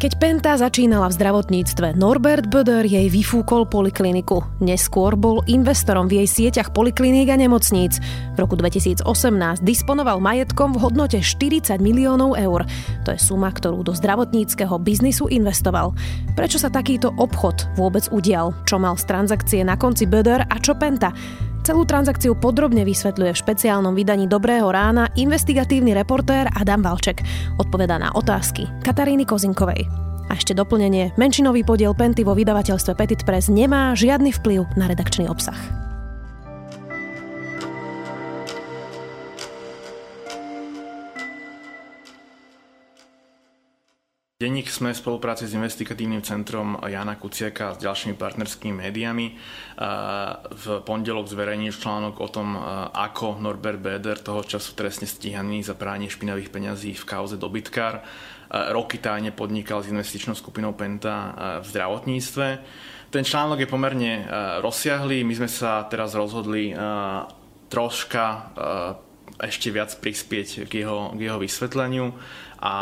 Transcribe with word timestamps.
Keď 0.00 0.16
Penta 0.16 0.56
začínala 0.56 1.12
v 1.12 1.16
zdravotníctve, 1.20 1.92
Norbert 1.92 2.48
Böder 2.48 2.88
jej 2.88 3.12
vyfúkol 3.12 3.68
polikliniku. 3.68 4.40
Neskôr 4.64 5.12
bol 5.12 5.44
investorom 5.44 6.08
v 6.08 6.24
jej 6.24 6.48
sieťach 6.48 6.72
polikliník 6.72 7.28
a 7.28 7.36
nemocníc. 7.36 8.00
V 8.32 8.40
roku 8.40 8.56
2018 8.56 9.04
disponoval 9.60 10.24
majetkom 10.24 10.72
v 10.72 10.80
hodnote 10.80 11.20
40 11.20 11.84
miliónov 11.84 12.32
eur. 12.40 12.64
To 13.04 13.12
je 13.12 13.20
suma, 13.20 13.52
ktorú 13.52 13.84
do 13.84 13.92
zdravotníckého 13.92 14.80
biznisu 14.80 15.28
investoval. 15.28 15.92
Prečo 16.32 16.56
sa 16.56 16.72
takýto 16.72 17.12
obchod 17.20 17.76
vôbec 17.76 18.08
udial? 18.08 18.56
Čo 18.64 18.80
mal 18.80 18.96
z 18.96 19.04
transakcie 19.04 19.60
na 19.68 19.76
konci 19.76 20.08
Böder 20.08 20.48
a 20.48 20.56
čo 20.64 20.80
Penta? 20.80 21.12
Celú 21.70 21.86
transakciu 21.86 22.34
podrobne 22.34 22.82
vysvetľuje 22.82 23.30
v 23.30 23.40
špeciálnom 23.46 23.94
vydaní 23.94 24.26
Dobrého 24.26 24.66
rána 24.74 25.06
investigatívny 25.14 25.94
reportér 25.94 26.50
Adam 26.50 26.82
Valček. 26.82 27.22
Odpovedá 27.62 27.94
na 27.94 28.10
otázky 28.10 28.66
Kataríny 28.82 29.22
Kozinkovej. 29.22 29.86
A 30.26 30.34
ešte 30.34 30.50
doplnenie, 30.50 31.14
menšinový 31.14 31.62
podiel 31.62 31.94
Penty 31.94 32.26
vo 32.26 32.34
vydavateľstve 32.34 32.98
Petit 32.98 33.22
Press 33.22 33.46
nemá 33.46 33.94
žiadny 33.94 34.34
vplyv 34.42 34.66
na 34.74 34.90
redakčný 34.90 35.30
obsah. 35.30 35.89
Denník 44.40 44.72
sme 44.72 44.96
v 44.96 45.02
spolupráci 45.04 45.44
s 45.44 45.52
investigatívnym 45.52 46.24
centrom 46.24 46.80
Jana 46.88 47.20
Kuciaka 47.20 47.68
a 47.68 47.74
s 47.76 47.84
ďalšími 47.84 48.16
partnerskými 48.16 48.72
médiami 48.72 49.36
v 50.48 50.64
pondelok 50.80 51.28
zverejnil 51.28 51.76
článok 51.76 52.24
o 52.24 52.28
tom, 52.32 52.56
ako 52.88 53.36
Norbert 53.36 53.84
Beder, 53.84 54.16
toho 54.16 54.40
času 54.40 54.72
trestne 54.72 55.04
stíhaný 55.04 55.60
za 55.60 55.76
pranie 55.76 56.08
špinavých 56.08 56.48
peňazí 56.48 56.96
v 56.96 57.04
kauze 57.04 57.36
dobytkár, 57.36 58.00
roky 58.72 58.96
tajne 58.96 59.36
podnikal 59.36 59.84
s 59.84 59.92
investičnou 59.92 60.32
skupinou 60.32 60.72
Penta 60.72 61.36
v 61.60 61.66
zdravotníctve. 61.68 62.46
Ten 63.12 63.24
článok 63.28 63.60
je 63.60 63.68
pomerne 63.68 64.24
rozsiahlý, 64.64 65.20
my 65.20 65.36
sme 65.36 65.52
sa 65.52 65.84
teraz 65.84 66.16
rozhodli 66.16 66.72
troška 67.68 68.56
ešte 69.40 69.72
viac 69.72 69.90
prispieť 69.96 70.68
k 70.68 70.84
jeho, 70.84 71.16
k 71.16 71.20
jeho 71.28 71.38
vysvetleniu 71.40 72.12
a 72.60 72.74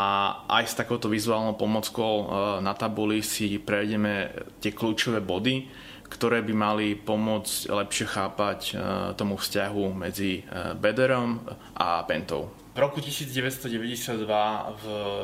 aj 0.51 0.63
s 0.67 0.75
takouto 0.75 1.07
vizuálnou 1.07 1.55
pomockou 1.55 2.13
e, 2.19 2.25
na 2.59 2.75
tabuli 2.75 3.23
si 3.23 3.55
prejdeme 3.63 4.27
tie 4.59 4.75
kľúčové 4.75 5.23
body, 5.23 5.71
ktoré 6.11 6.43
by 6.43 6.53
mali 6.53 6.87
pomôcť 6.99 7.71
lepšie 7.71 8.07
chápať 8.11 8.59
e, 8.67 8.73
tomu 9.15 9.39
vzťahu 9.39 9.83
medzi 9.95 10.43
e, 10.43 10.75
Bederom 10.75 11.39
a 11.79 12.03
Pentou. 12.03 12.51
V 12.75 12.79
roku 12.79 12.99
1992 13.03 14.23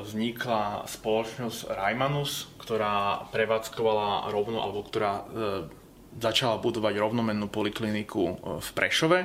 vznikla 0.03 0.87
spoločnosť 0.87 1.71
Raimanus, 1.71 2.51
ktorá 2.59 3.27
prevádzkovala 3.31 4.27
rovno, 4.27 4.59
alebo 4.59 4.83
ktorá 4.83 5.23
začala 6.19 6.59
budovať 6.59 6.99
rovnomennú 6.99 7.47
polikliniku 7.47 8.23
v 8.59 8.69
Prešove. 8.75 9.19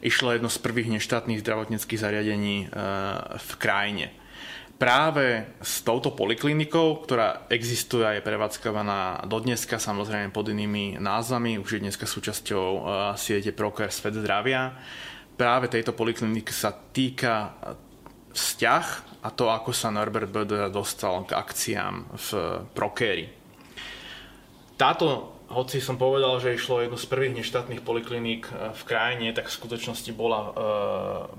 Išlo 0.00 0.32
jedno 0.32 0.48
z 0.48 0.58
prvých 0.64 0.96
neštátnych 0.96 1.44
zdravotníckých 1.44 2.00
zariadení 2.00 2.72
v 3.36 3.52
krajine 3.60 4.16
práve 4.80 5.44
s 5.60 5.84
touto 5.84 6.16
poliklinikou, 6.16 7.04
ktorá 7.04 7.44
existuje 7.52 8.00
a 8.00 8.16
je 8.16 8.24
prevádzkovaná 8.24 9.28
dodneska, 9.28 9.76
samozrejme 9.76 10.32
pod 10.32 10.48
inými 10.48 10.96
názvami, 10.96 11.60
už 11.60 11.76
je 11.76 11.84
dneska 11.84 12.08
súčasťou 12.08 12.66
uh, 12.72 12.82
siete 13.12 13.52
Procare 13.52 13.92
Svet 13.92 14.16
zdravia. 14.16 14.72
Práve 15.36 15.68
tejto 15.68 15.92
polikliniky 15.92 16.48
sa 16.48 16.72
týka 16.72 17.52
vzťah 18.32 18.86
a 19.20 19.28
to, 19.28 19.52
ako 19.52 19.76
sa 19.76 19.92
Norbert 19.92 20.32
Böder 20.32 20.72
dostal 20.72 21.28
k 21.28 21.36
akciám 21.36 22.16
v 22.16 22.28
Procare. 22.72 23.28
Táto 24.80 25.39
hoci 25.50 25.82
som 25.82 25.98
povedal, 25.98 26.38
že 26.38 26.54
išlo 26.54 26.78
jednu 26.78 26.94
z 26.94 27.10
prvých 27.10 27.42
neštátnych 27.42 27.82
polikliník 27.82 28.46
eh, 28.46 28.70
v 28.70 28.82
krajine, 28.86 29.34
tak 29.34 29.50
v 29.50 29.58
skutočnosti 29.58 30.10
bola 30.14 30.40
e, 30.40 30.50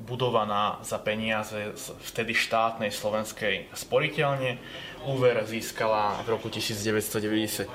budovaná 0.04 0.84
za 0.84 1.00
peniaze 1.00 1.72
z 1.72 1.86
vtedy 2.12 2.36
štátnej 2.36 2.92
slovenskej 2.92 3.72
sporiteľne. 3.72 4.60
Úver 5.08 5.40
získala 5.48 6.20
v 6.28 6.38
roku 6.38 6.52
1995 6.52 7.72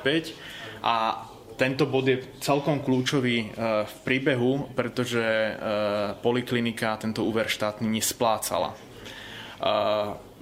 a 0.84 1.26
tento 1.56 1.88
bod 1.88 2.04
je 2.04 2.20
celkom 2.44 2.84
kľúčový 2.84 3.36
e, 3.40 3.46
v 3.88 3.94
príbehu, 4.04 4.76
pretože 4.76 5.24
e, 5.24 5.52
poliklinika 6.20 7.00
tento 7.00 7.24
úver 7.24 7.48
štátny 7.48 7.88
nesplácala. 7.88 8.76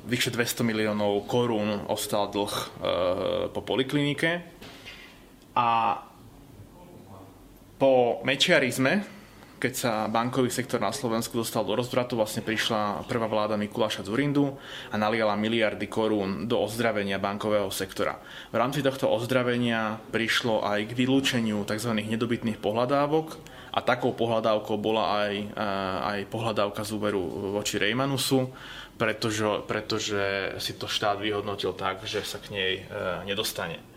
Vyše 0.05 0.35
200 0.35 0.67
miliónov 0.67 1.31
korún 1.31 1.87
ostal 1.87 2.35
dlh 2.35 2.55
po 3.55 3.61
poliklinike 3.63 4.43
a 5.55 6.03
po 7.79 8.23
mečiarizme, 8.27 9.07
keď 9.59 9.73
sa 9.73 9.93
bankový 10.13 10.53
sektor 10.53 10.77
na 10.77 10.93
Slovensku 10.93 11.41
dostal 11.41 11.65
do 11.65 11.73
rozvratu, 11.73 12.21
vlastne 12.21 12.45
prišla 12.45 13.09
prvá 13.09 13.25
vláda 13.25 13.57
Mikuláša 13.57 14.05
Zurindu 14.05 14.61
a 14.93 14.95
naliala 15.01 15.41
miliardy 15.41 15.89
korún 15.89 16.45
do 16.45 16.61
ozdravenia 16.61 17.17
bankového 17.17 17.73
sektora. 17.73 18.21
V 18.53 18.57
rámci 18.61 18.85
tohto 18.85 19.09
ozdravenia 19.09 19.97
prišlo 20.13 20.61
aj 20.61 20.93
k 20.93 20.93
vylúčeniu 20.93 21.65
tzv. 21.65 21.97
nedobytných 21.97 22.61
pohľadávok 22.61 23.41
a 23.75 23.81
takou 23.81 24.13
pohľadávkou 24.13 24.77
bola 24.79 25.27
aj, 25.27 25.35
aj 26.13 26.19
pohľadávka 26.31 26.85
z 26.85 26.91
úveru 26.95 27.23
voči 27.57 27.81
Rejmanusu, 27.81 28.53
pretože, 28.95 29.67
pretože 29.67 30.55
si 30.63 30.79
to 30.79 30.87
štát 30.87 31.19
vyhodnotil 31.19 31.75
tak, 31.75 32.07
že 32.07 32.23
sa 32.23 32.39
k 32.39 32.55
nej 32.55 32.73
e, 32.79 32.83
nedostane. 33.27 33.94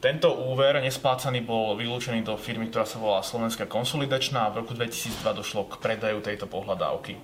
Tento 0.00 0.32
úver 0.32 0.80
nesplácaný 0.80 1.44
bol 1.44 1.76
vylúčený 1.76 2.24
do 2.24 2.32
firmy, 2.40 2.72
ktorá 2.72 2.88
sa 2.88 2.96
volá 2.96 3.20
Slovenská 3.20 3.68
konsolidačná 3.68 4.48
a 4.48 4.52
v 4.52 4.64
roku 4.64 4.72
2002 4.72 5.20
došlo 5.36 5.68
k 5.68 5.76
predaju 5.76 6.24
tejto 6.24 6.48
pohľadávky. 6.48 7.20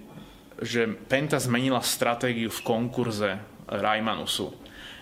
že 0.61 0.85
Penta 1.09 1.41
zmenila 1.41 1.81
stratégiu 1.81 2.53
v 2.53 2.61
konkurze 2.61 3.41
Rajmanusu. 3.65 4.53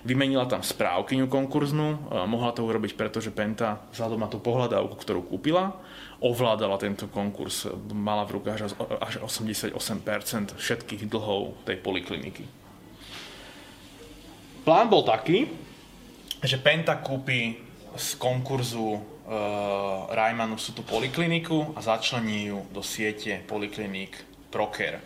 vymenila 0.06 0.46
tam 0.46 0.62
správkyňu 0.62 1.26
konkurznú, 1.26 2.08
mohla 2.28 2.54
to 2.54 2.62
urobiť, 2.62 2.94
pretože 2.94 3.34
Penta 3.34 3.82
vzhľadom 3.92 4.20
na 4.24 4.28
tú 4.30 4.38
pohľadávku, 4.38 4.94
ktorú 4.94 5.20
kúpila, 5.26 5.76
ovládala 6.22 6.78
tento 6.78 7.10
konkurs, 7.10 7.66
mala 7.92 8.24
v 8.24 8.40
rukách 8.40 8.72
až 9.04 9.14
88% 9.20 9.74
všetkých 10.56 11.02
dlhov 11.12 11.60
tej 11.66 11.76
polikliniky. 11.82 12.44
Plán 14.64 14.88
bol 14.88 15.04
taký, 15.04 15.48
že 16.40 16.56
Penta 16.56 16.96
kúpi 16.96 17.67
z 17.96 18.18
konkurzu 18.20 18.98
uh, 18.98 19.00
Rajmanu 20.12 20.60
sú 20.60 20.76
tú 20.76 20.82
polikliniku 20.84 21.72
a 21.76 21.80
začlení 21.80 22.52
ju 22.52 22.58
do 22.72 22.82
siete 22.84 23.40
polikliník 23.46 24.12
Proker. 24.48 25.00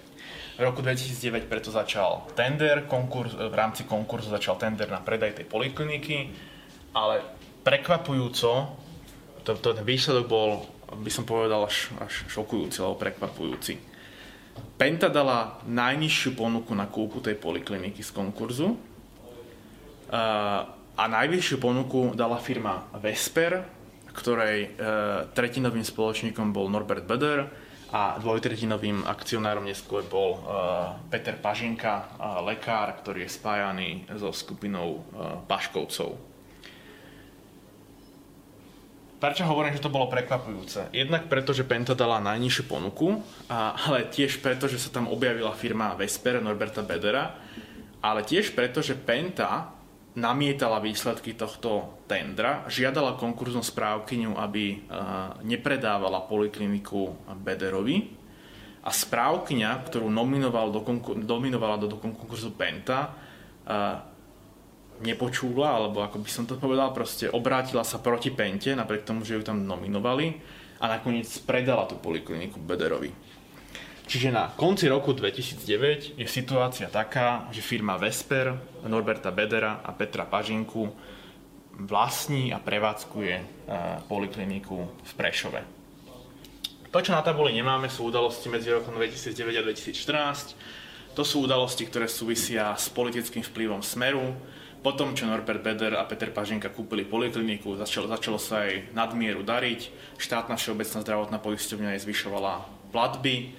V 0.55 0.61
roku 0.61 0.85
2009 0.85 1.51
preto 1.51 1.75
začal 1.75 2.29
tender, 2.39 2.87
konkurs, 2.87 3.35
v 3.35 3.55
rámci 3.57 3.83
konkurzu 3.89 4.31
začal 4.31 4.61
tender 4.61 4.87
na 4.87 5.01
predaj 5.01 5.43
tej 5.43 5.47
polikliniky, 5.49 6.31
ale 6.93 7.25
prekvapujúco, 7.65 8.51
to, 9.43 9.51
to, 9.59 9.69
ten 9.75 9.87
výsledok 9.87 10.27
bol, 10.29 10.69
by 10.93 11.11
som 11.11 11.25
povedal, 11.25 11.67
až, 11.67 11.91
až 11.99 12.29
šokujúci 12.31 12.79
alebo 12.85 13.01
prekvapujúci. 13.01 13.75
Penta 14.77 15.09
dala 15.09 15.63
najnižšiu 15.65 16.37
ponuku 16.37 16.77
na 16.77 16.85
kúpu 16.85 17.25
tej 17.25 17.41
polikliniky 17.41 18.05
z 18.05 18.13
konkurzu 18.13 18.77
uh, 18.77 20.69
a 20.97 21.09
najvyššiu 21.09 21.57
ponuku 21.61 22.13
dala 22.13 22.37
firma 22.37 22.89
Vesper, 23.01 23.65
ktorej 24.13 24.77
uh, 24.77 25.29
tretinovým 25.33 25.85
spoločníkom 25.85 26.53
bol 26.53 26.69
Norbert 26.69 27.09
Beder, 27.09 27.49
a 27.93 28.17
dvojtretinovým 28.17 29.05
akcionárom 29.05 29.69
neskôr 29.69 30.01
bol 30.09 30.41
uh, 30.41 30.97
Peter 31.13 31.37
Pažinka, 31.37 32.09
uh, 32.17 32.41
lekár, 32.41 32.97
ktorý 33.05 33.29
je 33.29 33.37
spájaný 33.37 34.09
so 34.17 34.33
skupinou 34.33 35.05
Paškovcov. 35.45 36.17
Prečo 39.21 39.45
hovorím, 39.47 39.77
že 39.77 39.85
to 39.85 39.93
bolo 39.93 40.11
prekvapujúce? 40.11 40.91
Jednak 40.91 41.29
preto, 41.31 41.55
že 41.55 41.69
Penta 41.69 41.95
dala 41.95 42.19
najnižšiu 42.19 42.65
ponuku, 42.67 43.23
ale 43.53 44.11
tiež 44.11 44.43
preto, 44.43 44.67
že 44.67 44.83
sa 44.83 44.91
tam 44.91 45.07
objavila 45.07 45.55
firma 45.55 45.95
Vesper 45.95 46.43
Norberta 46.43 46.83
Bedera, 46.83 47.39
ale 48.03 48.27
tiež 48.27 48.51
preto, 48.51 48.83
že 48.83 48.99
Penta 48.99 49.79
namietala 50.13 50.77
výsledky 50.85 51.33
tohto 51.33 52.05
tendra, 52.05 52.69
žiadala 52.69 53.17
konkurznú 53.17 53.65
správkyňu, 53.65 54.37
aby 54.37 54.65
eh, 54.69 54.79
nepredávala 55.45 56.29
polikliniku 56.29 57.33
Bederovi 57.41 58.13
a 58.85 58.91
správkyňa, 58.93 59.71
ktorú 59.89 60.13
nominoval 60.13 60.75
do 60.75 60.81
konkur- 60.85 61.17
dominovala 61.17 61.81
do, 61.81 61.89
do 61.89 61.97
konkurzu 61.97 62.53
Penta, 62.53 63.17
eh, 63.65 64.13
nepočula, 65.03 65.81
alebo 65.81 66.05
ako 66.05 66.21
by 66.21 66.31
som 66.31 66.45
to 66.45 66.61
povedal, 66.61 66.93
proste 66.93 67.33
obrátila 67.33 67.83
sa 67.83 67.99
proti 67.99 68.29
Pente, 68.31 68.77
napriek 68.77 69.09
tomu, 69.09 69.25
že 69.25 69.41
ju 69.41 69.43
tam 69.43 69.65
nominovali 69.65 70.39
a 70.83 70.99
nakoniec 70.99 71.27
predala 71.49 71.89
tú 71.89 71.97
polikliniku 71.99 72.61
Bederovi. 72.61 73.32
Čiže 74.03 74.35
na 74.35 74.51
konci 74.53 74.91
roku 74.91 75.15
2009 75.15 76.19
je 76.19 76.27
situácia 76.27 76.91
taká, 76.91 77.47
že 77.55 77.63
firma 77.63 77.95
Vesper, 77.97 78.55
Norberta 78.85 79.31
Bedera 79.31 79.81
a 79.81 79.95
Petra 79.95 80.27
Pažinku 80.27 80.91
vlastní 81.73 82.53
a 82.53 82.59
prevádzkuje 82.61 83.35
e, 83.39 83.45
polikliniku 84.11 84.77
v 84.85 85.13
Prešove. 85.17 85.63
To, 86.93 87.01
čo 87.01 87.17
na 87.17 87.25
tabuli 87.25 87.57
nemáme, 87.57 87.89
sú 87.89 88.13
udalosti 88.13 88.53
medzi 88.53 88.69
rokom 88.69 88.93
2009 89.01 89.33
a 89.57 89.63
2014. 89.65 91.17
To 91.17 91.25
sú 91.25 91.49
udalosti, 91.49 91.89
ktoré 91.89 92.05
súvisia 92.05 92.77
s 92.77 92.93
politickým 92.93 93.41
vplyvom 93.41 93.81
Smeru. 93.81 94.37
Potom, 94.85 95.17
čo 95.17 95.25
Norbert 95.25 95.65
Beder 95.65 95.97
a 95.97 96.05
Peter 96.05 96.29
Pažinka 96.29 96.69
kúpili 96.69 97.09
polikliniku, 97.09 97.81
začalo, 97.81 98.13
začalo 98.13 98.37
sa 98.37 98.69
aj 98.69 98.93
nadmieru 98.93 99.41
dariť. 99.41 99.89
Štátna 100.21 100.61
všeobecná 100.61 100.99
zdravotná 101.01 101.39
poisťovňa 101.41 101.97
jej 101.97 102.03
zvyšovala 102.05 102.53
platby 102.93 103.57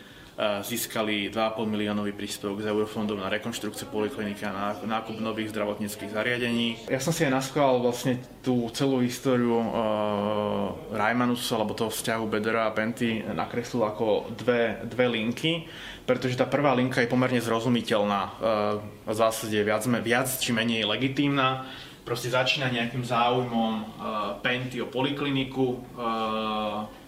získali 0.65 1.29
2,5 1.29 1.61
miliónový 1.69 2.09
príspevok 2.17 2.65
z 2.65 2.73
eurofondov 2.73 3.21
na 3.21 3.29
rekonštrukciu 3.29 3.85
polikliniky 3.93 4.41
a 4.49 4.73
nákup 4.81 5.21
nových 5.21 5.53
zdravotníckých 5.53 6.09
zariadení. 6.09 6.89
Ja 6.89 6.97
som 6.97 7.13
si 7.13 7.21
aj 7.21 7.37
naskval 7.37 7.77
vlastne 7.77 8.17
tú 8.41 8.65
celú 8.73 9.05
históriu 9.05 9.61
uh, 9.61 10.73
Rajmanusu 10.89 11.53
alebo 11.53 11.77
toho 11.77 11.93
vzťahu 11.93 12.23
Bedera 12.25 12.65
a 12.65 12.73
Penty 12.73 13.21
nakreslil 13.21 13.85
ako 13.85 14.33
dve, 14.33 14.81
dve 14.89 15.05
linky, 15.05 15.69
pretože 16.03 16.33
tá 16.33 16.49
prvá 16.49 16.73
linka 16.73 16.99
je 16.99 17.13
pomerne 17.13 17.37
zrozumiteľná, 17.37 18.21
uh, 18.25 18.31
v 19.05 19.13
zásade 19.13 19.61
viac, 19.61 19.85
viac 20.01 20.27
či 20.33 20.49
menej 20.49 20.89
legitímna 20.89 21.69
proste 22.03 22.27
začína 22.27 22.67
nejakým 22.67 23.05
záujmom 23.05 23.73
uh, 23.79 23.85
Penty 24.43 24.83
o 24.83 24.91
polikliniku, 24.91 25.79
uh, 25.95 27.02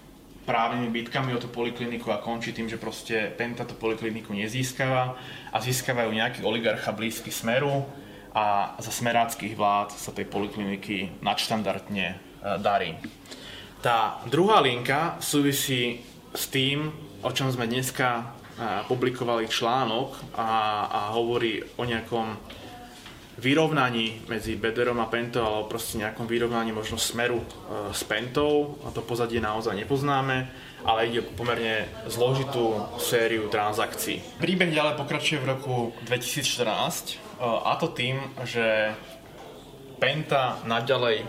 právnymi 0.46 0.94
bitkami 0.94 1.34
o 1.34 1.42
tú 1.42 1.50
polikliniku 1.50 2.14
a 2.14 2.22
končí 2.22 2.54
tým, 2.54 2.70
že 2.70 2.78
proste 2.78 3.34
Penta 3.34 3.66
tú 3.66 3.74
polikliniku 3.74 4.32
nezískava 4.32 5.18
a 5.50 5.58
získavajú 5.58 6.14
nejaký 6.14 6.46
oligarcha 6.46 6.94
blízky 6.94 7.34
Smeru 7.34 7.84
a 8.32 8.78
za 8.78 8.94
smeráckých 8.94 9.58
vlád 9.58 9.98
sa 9.98 10.14
tej 10.14 10.30
polikliniky 10.30 11.24
nadštandardne 11.26 12.08
e, 12.14 12.16
darí. 12.62 12.94
Tá 13.82 14.22
druhá 14.30 14.62
linka 14.62 15.18
súvisí 15.18 16.06
s 16.36 16.46
tým, 16.54 16.94
o 17.26 17.30
čom 17.34 17.50
sme 17.50 17.66
dneska 17.66 18.22
e, 18.22 18.24
publikovali 18.86 19.50
článok 19.50 20.38
a, 20.38 20.50
a 20.86 21.02
hovorí 21.18 21.66
o 21.80 21.84
nejakom 21.88 22.38
vyrovnaní 23.36 24.24
medzi 24.32 24.56
Bederom 24.56 25.00
a 25.04 25.12
Pentou, 25.12 25.44
alebo 25.44 25.72
proste 25.72 26.00
nejakom 26.00 26.24
vyrovnaní 26.24 26.72
možno 26.72 26.96
smeru 26.96 27.44
e, 27.44 27.48
s 27.92 28.08
Pentou. 28.08 28.80
A 28.88 28.92
to 28.96 29.04
pozadie 29.04 29.44
naozaj 29.44 29.76
nepoznáme, 29.76 30.48
ale 30.88 31.12
ide 31.12 31.22
pomerne 31.24 31.92
zložitú 32.08 32.80
sériu 32.96 33.52
transakcií. 33.52 34.40
Príbeh 34.40 34.72
ďalej 34.72 34.96
pokračuje 34.96 35.44
v 35.44 35.50
roku 35.52 35.76
2014 36.08 36.64
e, 36.64 37.44
a 37.44 37.72
to 37.76 37.92
tým, 37.92 38.24
že 38.48 38.96
Penta 40.00 40.60
naďalej 40.68 41.24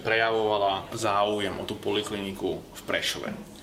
prejavovala 0.00 0.88
záujem 0.94 1.52
o 1.58 1.64
tú 1.66 1.76
polikliniku 1.76 2.62
v 2.62 2.80
Prešove. 2.86 3.55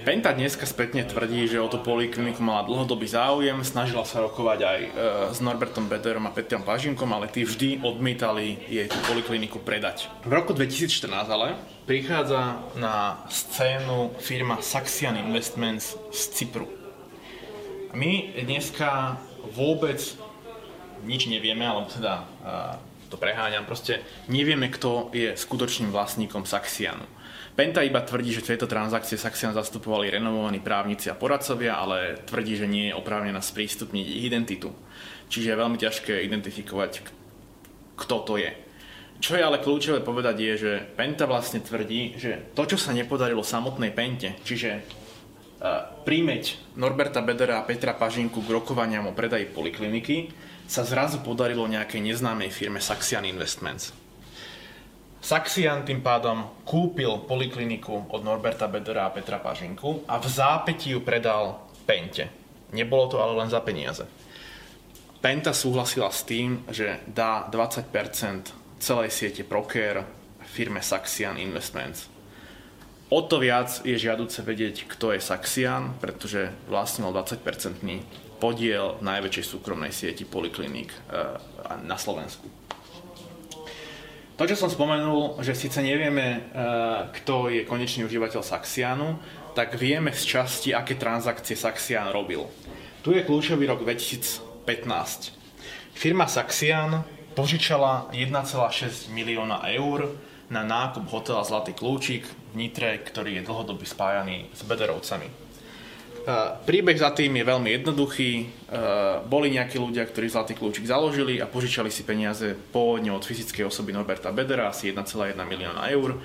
Penta 0.00 0.32
dneska 0.32 0.64
spätne 0.64 1.04
tvrdí, 1.04 1.44
že 1.44 1.60
o 1.60 1.68
tú 1.68 1.76
polikliniku 1.76 2.40
mala 2.40 2.64
dlhodobý 2.64 3.04
záujem, 3.04 3.60
snažila 3.60 4.08
sa 4.08 4.24
rokovať 4.24 4.58
aj 4.64 4.80
e, 4.80 4.88
s 5.28 5.44
Norbertom 5.44 5.92
Bederom 5.92 6.24
a 6.24 6.32
Petrom 6.32 6.64
Pažinkom, 6.64 7.12
ale 7.12 7.28
tí 7.28 7.44
vždy 7.44 7.84
odmietali 7.84 8.64
jej 8.64 8.88
tú 8.88 8.96
polikliniku 9.04 9.60
predať. 9.60 10.08
V 10.24 10.32
roku 10.32 10.56
2014 10.56 11.04
ale 11.28 11.52
prichádza 11.84 12.64
na 12.80 13.28
scénu 13.28 14.16
firma 14.16 14.64
Saxian 14.64 15.20
Investments 15.20 15.92
z 16.08 16.20
Cypru. 16.32 16.64
My 17.92 18.40
dneska 18.40 19.20
vôbec 19.52 20.00
nič 21.04 21.28
nevieme, 21.28 21.68
alebo 21.68 21.92
teda 21.92 22.24
e, 22.24 22.89
to 23.10 23.18
preháňam, 23.18 23.66
proste 23.66 24.00
nevieme, 24.30 24.70
kto 24.70 25.10
je 25.10 25.34
skutočným 25.34 25.90
vlastníkom 25.90 26.46
Saxianu. 26.46 27.02
Penta 27.58 27.82
iba 27.82 28.00
tvrdí, 28.00 28.30
že 28.30 28.46
tieto 28.46 28.70
transakcie 28.70 29.18
Saxian 29.18 29.52
zastupovali 29.52 30.08
renovovaní 30.08 30.62
právnici 30.62 31.10
a 31.10 31.18
poradcovia, 31.18 31.76
ale 31.76 32.22
tvrdí, 32.22 32.54
že 32.56 32.70
nie 32.70 32.88
je 32.88 32.96
oprávnená 32.96 33.42
sprístupniť 33.42 34.06
ich 34.06 34.22
identitu. 34.30 34.70
Čiže 35.26 35.52
je 35.52 35.60
veľmi 35.60 35.76
ťažké 35.76 36.24
identifikovať, 36.24 37.04
kto 37.98 38.16
to 38.22 38.34
je. 38.38 38.54
Čo 39.20 39.36
je 39.36 39.44
ale 39.44 39.60
kľúčové 39.60 40.00
povedať 40.00 40.36
je, 40.40 40.52
že 40.56 40.72
Penta 40.96 41.28
vlastne 41.28 41.60
tvrdí, 41.60 42.16
že 42.16 42.54
to, 42.56 42.64
čo 42.64 42.80
sa 42.80 42.96
nepodarilo 42.96 43.44
samotnej 43.44 43.92
Pente, 43.92 44.40
čiže 44.46 44.80
uh, 44.80 46.00
príjmeť 46.06 46.72
Norberta 46.80 47.20
Bedera 47.20 47.60
a 47.60 47.66
Petra 47.68 47.92
Pažinku 47.92 48.40
k 48.40 48.56
rokovaniam 48.56 49.10
o 49.10 49.12
predaji 49.12 49.50
polikliniky, 49.52 50.16
sa 50.70 50.86
zrazu 50.86 51.18
podarilo 51.18 51.66
nejakej 51.66 51.98
neznámej 51.98 52.54
firme 52.54 52.78
Saxian 52.78 53.26
Investments. 53.26 53.90
Saxian 55.18 55.82
tým 55.82 55.98
pádom 55.98 56.62
kúpil 56.62 57.26
polikliniku 57.26 58.06
od 58.06 58.22
Norberta 58.22 58.70
Bedera 58.70 59.10
a 59.10 59.12
Petra 59.12 59.42
Pažinku 59.42 60.06
a 60.06 60.22
v 60.22 60.26
zápätí 60.30 60.94
ju 60.94 61.02
predal 61.02 61.66
Pente. 61.82 62.30
Nebolo 62.70 63.10
to 63.10 63.16
ale 63.18 63.34
len 63.42 63.50
za 63.50 63.58
peniaze. 63.66 64.06
Penta 65.18 65.50
súhlasila 65.50 66.08
s 66.08 66.22
tým, 66.22 66.62
že 66.70 67.02
dá 67.10 67.50
20% 67.50 67.90
celej 68.78 69.10
siete 69.10 69.42
Proker 69.42 70.06
firme 70.46 70.80
Saxian 70.80 71.34
Investments. 71.36 72.06
O 73.10 73.26
to 73.26 73.42
viac 73.42 73.82
je 73.82 73.98
žiaduce 73.98 74.38
vedieť, 74.46 74.86
kto 74.86 75.18
je 75.18 75.20
Saxian, 75.20 75.98
pretože 75.98 76.54
vlastnil 76.70 77.10
20% 77.10 77.82
podiel 78.40 78.96
najväčšej 79.04 79.44
súkromnej 79.44 79.92
sieti 79.92 80.24
polikliník 80.24 80.88
eh, 80.88 81.36
na 81.84 82.00
Slovensku. 82.00 82.60
To, 84.40 84.48
čo 84.48 84.56
som 84.56 84.72
spomenul, 84.72 85.36
že 85.44 85.52
síce 85.52 85.84
nevieme, 85.84 86.24
e, 86.24 86.38
kto 87.20 87.52
je 87.52 87.68
konečný 87.68 88.08
užívateľ 88.08 88.40
Saxianu, 88.40 89.20
tak 89.52 89.76
vieme 89.76 90.16
z 90.16 90.24
časti, 90.24 90.72
aké 90.72 90.96
transakcie 90.96 91.52
Saxian 91.52 92.08
robil. 92.08 92.48
Tu 93.04 93.12
je 93.12 93.20
kľúčový 93.20 93.68
rok 93.68 93.84
2015. 93.84 95.36
Firma 95.92 96.24
Saxian 96.24 97.04
požičala 97.36 98.08
1,6 98.16 99.12
milióna 99.12 99.60
eur 99.76 100.16
na 100.48 100.64
nákup 100.64 101.04
hotela 101.12 101.44
Zlatý 101.44 101.76
kľúčik 101.76 102.24
v 102.24 102.64
Nitre, 102.64 102.96
ktorý 102.96 103.36
je 103.36 103.44
dlhodobo 103.44 103.84
spájaný 103.84 104.48
s 104.56 104.64
Bederovcami. 104.64 105.49
Príbeh 106.68 106.98
za 107.00 107.10
tým 107.16 107.32
je 107.40 107.44
veľmi 107.44 107.70
jednoduchý. 107.80 108.30
Boli 109.26 109.56
nejakí 109.56 109.80
ľudia, 109.80 110.04
ktorí 110.04 110.28
Zlatý 110.28 110.52
kľúčik 110.52 110.84
založili 110.84 111.40
a 111.40 111.48
požičali 111.48 111.88
si 111.88 112.04
peniaze 112.04 112.52
pôvodne 112.52 113.10
od 113.10 113.24
fyzickej 113.24 113.66
osoby 113.66 113.96
Norberta 113.96 114.28
Bedera, 114.28 114.68
asi 114.68 114.92
1,1 114.92 115.36
milióna 115.36 115.88
eur. 115.88 116.20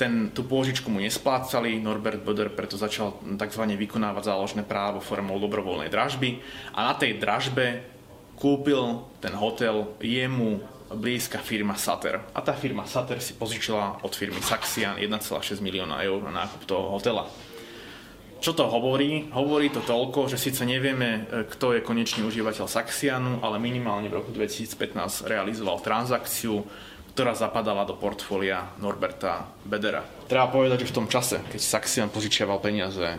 Ten, 0.00 0.32
tú 0.32 0.48
pôžičku 0.48 0.88
mu 0.88 0.96
nesplácali, 1.04 1.76
Norbert 1.76 2.24
Beder 2.24 2.48
preto 2.48 2.80
začal 2.80 3.20
tzv. 3.20 3.62
vykonávať 3.68 4.32
záložné 4.32 4.64
právo 4.64 4.96
formou 4.96 5.36
dobrovoľnej 5.36 5.92
dražby 5.92 6.40
a 6.72 6.88
na 6.88 6.94
tej 6.96 7.20
dražbe 7.20 7.84
kúpil 8.40 9.04
ten 9.20 9.36
hotel 9.36 9.92
jemu 10.00 10.64
blízka 10.88 11.36
firma 11.44 11.76
Sater. 11.76 12.16
A 12.32 12.40
tá 12.40 12.56
firma 12.56 12.88
Sater 12.88 13.20
si 13.20 13.36
požičila 13.36 14.00
od 14.00 14.12
firmy 14.16 14.40
Saxian 14.40 14.96
1,6 14.96 15.60
milióna 15.60 16.00
eur 16.00 16.24
na 16.24 16.48
nákup 16.48 16.64
toho 16.64 16.96
hotela. 16.96 17.28
Čo 18.40 18.56
to 18.56 18.64
hovorí? 18.72 19.28
Hovorí 19.36 19.68
to 19.68 19.84
toľko, 19.84 20.32
že 20.32 20.40
síce 20.40 20.64
nevieme, 20.64 21.28
e, 21.28 21.44
kto 21.44 21.76
je 21.76 21.84
konečný 21.84 22.24
užívateľ 22.24 22.64
Saxianu, 22.64 23.44
ale 23.44 23.60
minimálne 23.60 24.08
v 24.08 24.16
roku 24.16 24.32
2015 24.32 25.28
realizoval 25.28 25.76
transakciu, 25.84 26.64
ktorá 27.12 27.36
zapadala 27.36 27.84
do 27.84 28.00
portfólia 28.00 28.72
Norberta 28.80 29.44
Bedera. 29.60 30.00
Treba 30.24 30.48
povedať, 30.48 30.88
že 30.88 30.94
v 30.94 30.96
tom 30.96 31.06
čase, 31.10 31.44
keď 31.52 31.60
Saxian 31.60 32.08
požičiaval 32.08 32.64
peniaze 32.64 33.04
e, 33.04 33.18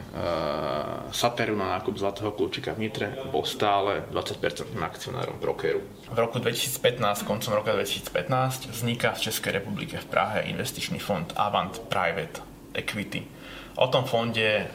Sateru 1.13 1.53
na 1.53 1.77
nákup 1.77 2.01
zlatého 2.01 2.33
kľúčika 2.33 2.73
v 2.73 2.89
Nitre, 2.89 3.13
bol 3.29 3.45
stále 3.45 4.09
20% 4.09 4.73
akcionárom 4.73 5.37
brokeru. 5.37 5.85
V 6.09 6.17
roku 6.17 6.41
2015, 6.41 7.29
koncom 7.29 7.61
roka 7.61 7.77
2015, 7.77 8.73
vzniká 8.73 9.13
v 9.13 9.29
Českej 9.29 9.61
republike 9.61 10.01
v 10.01 10.07
Prahe 10.09 10.49
investičný 10.49 10.97
fond 10.97 11.29
Avant 11.37 11.77
Private 11.93 12.41
Equity. 12.73 13.40
O 13.75 13.87
tom 13.87 14.03
fonde 14.03 14.43
e, 14.43 14.65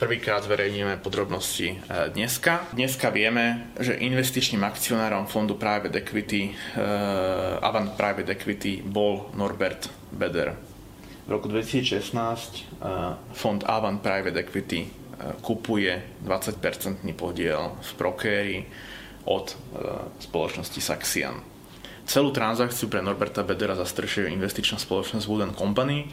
Prvýkrát 0.00 0.40
zverejníme 0.40 0.96
podrobnosti 1.04 1.76
e, 1.76 1.78
dneska. 2.16 2.72
Dneska 2.72 3.12
vieme, 3.12 3.68
že 3.76 4.00
investičným 4.00 4.64
akcionárom 4.64 5.28
fondu 5.28 5.60
Private 5.60 5.92
Equity, 6.00 6.48
uh, 6.48 7.60
Avant 7.60 7.92
Private 8.00 8.32
Equity 8.32 8.80
bol 8.80 9.28
Norbert 9.36 9.92
Beder. 10.08 10.56
V 11.28 11.28
roku 11.28 11.52
2016 11.52 12.16
uh, 12.16 12.16
e, 12.16 12.64
fond 13.36 13.60
Avant 13.68 14.00
Private 14.00 14.40
Equity 14.40 14.88
uh, 14.88 15.36
kupuje 15.44 15.92
20-percentný 16.24 17.12
podiel 17.12 17.76
v 17.76 17.90
prokéri 18.00 18.58
od 19.28 19.52
spoločnosti 20.16 20.80
Saxian. 20.80 21.44
Celú 22.08 22.32
transakciu 22.32 22.88
pre 22.88 23.04
Norberta 23.04 23.44
Bedera 23.44 23.76
zastrešuje 23.76 24.32
investičná 24.32 24.80
spoločnosť 24.80 25.28
Wood 25.28 25.52
Company, 25.52 26.08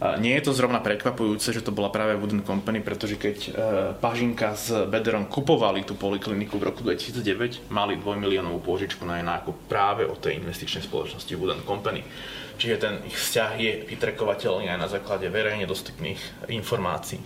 nie 0.00 0.32
je 0.40 0.48
to 0.48 0.56
zrovna 0.56 0.80
prekvapujúce, 0.80 1.52
že 1.52 1.60
to 1.60 1.76
bola 1.76 1.92
práve 1.92 2.16
Wooden 2.16 2.40
Company, 2.40 2.80
pretože 2.80 3.20
keď 3.20 3.36
e, 3.36 3.50
Pažinka 4.00 4.56
s 4.56 4.72
Bederom 4.88 5.28
kupovali 5.28 5.84
tú 5.84 5.92
polikliniku 5.92 6.56
v 6.56 6.72
roku 6.72 6.80
2009, 6.80 7.68
mali 7.68 8.00
2 8.00 8.16
miliónovú 8.16 8.64
pôžičku 8.64 9.04
na 9.04 9.20
jej 9.20 9.26
nákup 9.28 9.68
práve 9.68 10.08
od 10.08 10.16
tej 10.16 10.40
investičnej 10.40 10.88
spoločnosti 10.88 11.28
Wooden 11.36 11.60
Company. 11.68 12.00
Čiže 12.56 12.76
ten 12.80 12.94
ich 13.04 13.16
vzťah 13.16 13.52
je 13.60 13.72
vytrekovateľný 13.92 14.72
aj 14.72 14.80
na 14.80 14.88
základe 14.88 15.28
verejne 15.28 15.68
dostupných 15.68 16.48
informácií. 16.48 17.20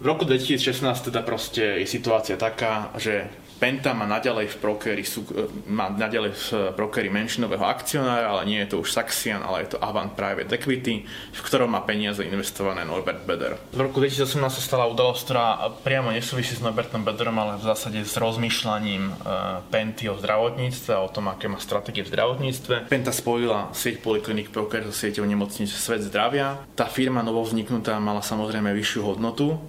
V 0.00 0.04
roku 0.08 0.24
2016 0.24 1.12
teda 1.12 1.20
proste 1.20 1.84
je 1.84 1.86
situácia 1.88 2.40
taká, 2.40 2.88
že 2.96 3.28
Penta 3.60 3.92
má 3.92 4.08
naďalej 4.08 4.56
v 4.56 4.60
brokery, 4.64 5.04
e, 5.04 5.20
má 5.68 5.92
naďalej 5.92 6.32
v 6.32 6.46
brokery 6.80 7.12
menšinového 7.12 7.60
akcionára, 7.60 8.32
ale 8.32 8.48
nie 8.48 8.58
je 8.64 8.72
to 8.72 8.80
už 8.80 8.88
Saxian, 8.88 9.44
ale 9.44 9.68
je 9.68 9.76
to 9.76 9.78
Avant 9.84 10.16
Private 10.16 10.48
Equity, 10.56 11.04
v 11.06 11.40
ktorom 11.44 11.76
má 11.76 11.84
peniaze 11.84 12.24
investované 12.24 12.88
Norbert 12.88 13.28
Beder. 13.28 13.60
V 13.76 13.84
roku 13.84 14.00
2018 14.00 14.40
sa 14.48 14.62
stala 14.64 14.88
udalosť, 14.88 15.20
ktorá 15.28 15.46
priamo 15.84 16.08
nesúvisí 16.08 16.56
s 16.56 16.64
Norbertom 16.64 17.04
Bederom, 17.04 17.36
ale 17.36 17.60
v 17.60 17.68
zásade 17.68 18.00
s 18.00 18.16
rozmýšľaním 18.16 19.12
e, 19.12 19.14
Penty 19.68 20.08
o 20.08 20.16
zdravotníctve 20.16 20.90
a 20.96 21.04
o 21.04 21.12
tom, 21.12 21.28
aké 21.28 21.52
má 21.52 21.60
stratégie 21.60 22.00
v 22.00 22.16
zdravotníctve. 22.16 22.88
Penta 22.88 23.12
spojila 23.12 23.68
sieť 23.76 24.00
poliklinik 24.00 24.48
broker 24.48 24.88
so 24.88 24.94
sieťou 24.96 25.28
nemocnic 25.28 25.68
Svet 25.68 26.00
zdravia. 26.00 26.64
Tá 26.72 26.88
firma 26.88 27.20
novovzniknutá 27.20 28.00
mala 28.00 28.24
samozrejme 28.24 28.72
vyššiu 28.72 29.04
hodnotu, 29.04 29.60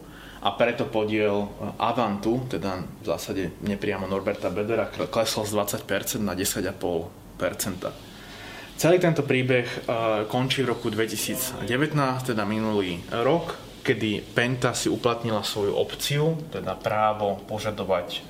a 0.41 0.49
preto 0.57 0.89
podiel 0.89 1.45
eh, 1.45 1.85
Avantu, 1.85 2.49
teda 2.49 2.81
v 2.81 3.05
zásade 3.05 3.53
nepriamo 3.61 4.09
Norberta 4.09 4.49
Bedera, 4.49 4.89
klesol 4.89 5.45
z 5.45 5.53
20% 5.53 6.21
na 6.25 6.33
10,5%. 6.33 6.81
Celý 8.81 8.97
tento 8.97 9.21
príbeh 9.21 9.67
eh, 9.69 9.85
končí 10.25 10.65
v 10.65 10.73
roku 10.73 10.89
2019, 10.89 11.69
teda 12.33 12.43
minulý 12.49 12.97
rok, 13.13 13.53
kedy 13.85 14.33
Penta 14.33 14.73
si 14.73 14.89
uplatnila 14.89 15.45
svoju 15.45 15.73
opciu, 15.77 16.37
teda 16.49 16.73
právo 16.77 17.37
požadovať 17.45 18.07
eh, 18.17 18.21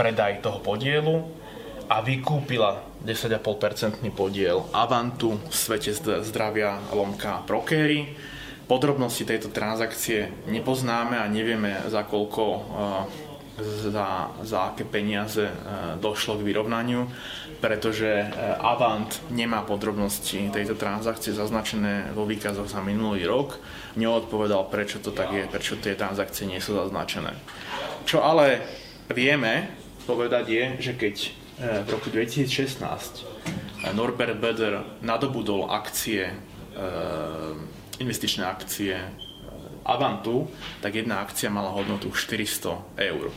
predaj 0.00 0.40
toho 0.40 0.58
podielu 0.64 1.44
a 1.84 2.00
vykúpila 2.00 2.80
10,5% 3.04 4.00
podiel 4.16 4.64
Avantu 4.72 5.36
v 5.36 5.52
svete 5.52 5.92
zdravia 6.24 6.80
Lomka 6.96 7.44
Prokery 7.44 8.16
Podrobnosti 8.64 9.28
tejto 9.28 9.52
transakcie 9.52 10.32
nepoznáme 10.48 11.20
a 11.20 11.28
nevieme 11.28 11.84
za 11.92 12.00
koľko 12.00 12.42
eh, 12.56 13.32
za, 13.92 14.32
za 14.40 14.72
aké 14.72 14.88
peniaze 14.88 15.44
eh, 15.44 15.54
došlo 16.00 16.40
k 16.40 16.46
vyrovnaniu, 16.48 17.04
pretože 17.60 18.08
eh, 18.08 18.28
Avant 18.56 19.20
nemá 19.28 19.60
podrobnosti 19.68 20.48
tejto 20.48 20.80
transakcie 20.80 21.36
zaznačené 21.36 22.16
vo 22.16 22.24
výkazoch 22.24 22.64
za 22.64 22.80
minulý 22.80 23.28
rok. 23.28 23.60
Neodpovedal, 24.00 24.64
prečo 24.72 24.96
to 24.96 25.12
tak 25.12 25.36
je, 25.36 25.44
prečo 25.44 25.76
tie 25.76 25.92
transakcie 25.92 26.48
nie 26.48 26.56
sú 26.56 26.72
zaznačené. 26.72 27.36
Čo 28.08 28.24
ale 28.24 28.64
vieme 29.12 29.76
povedať 30.08 30.44
je, 30.48 30.64
že 30.80 30.92
keď 30.96 31.16
v 31.84 31.88
roku 31.88 32.10
2016 32.10 32.82
Norbert 33.94 34.40
Beder 34.42 34.82
nadobudol 35.06 35.70
akcie 35.70 36.34
investičné 37.98 38.46
akcie 38.46 38.94
eh, 38.96 39.08
Avantu, 39.84 40.48
tak 40.80 40.94
jedna 40.94 41.20
akcia 41.20 41.52
mala 41.52 41.70
hodnotu 41.70 42.10
400 42.10 42.98
eur. 42.98 43.28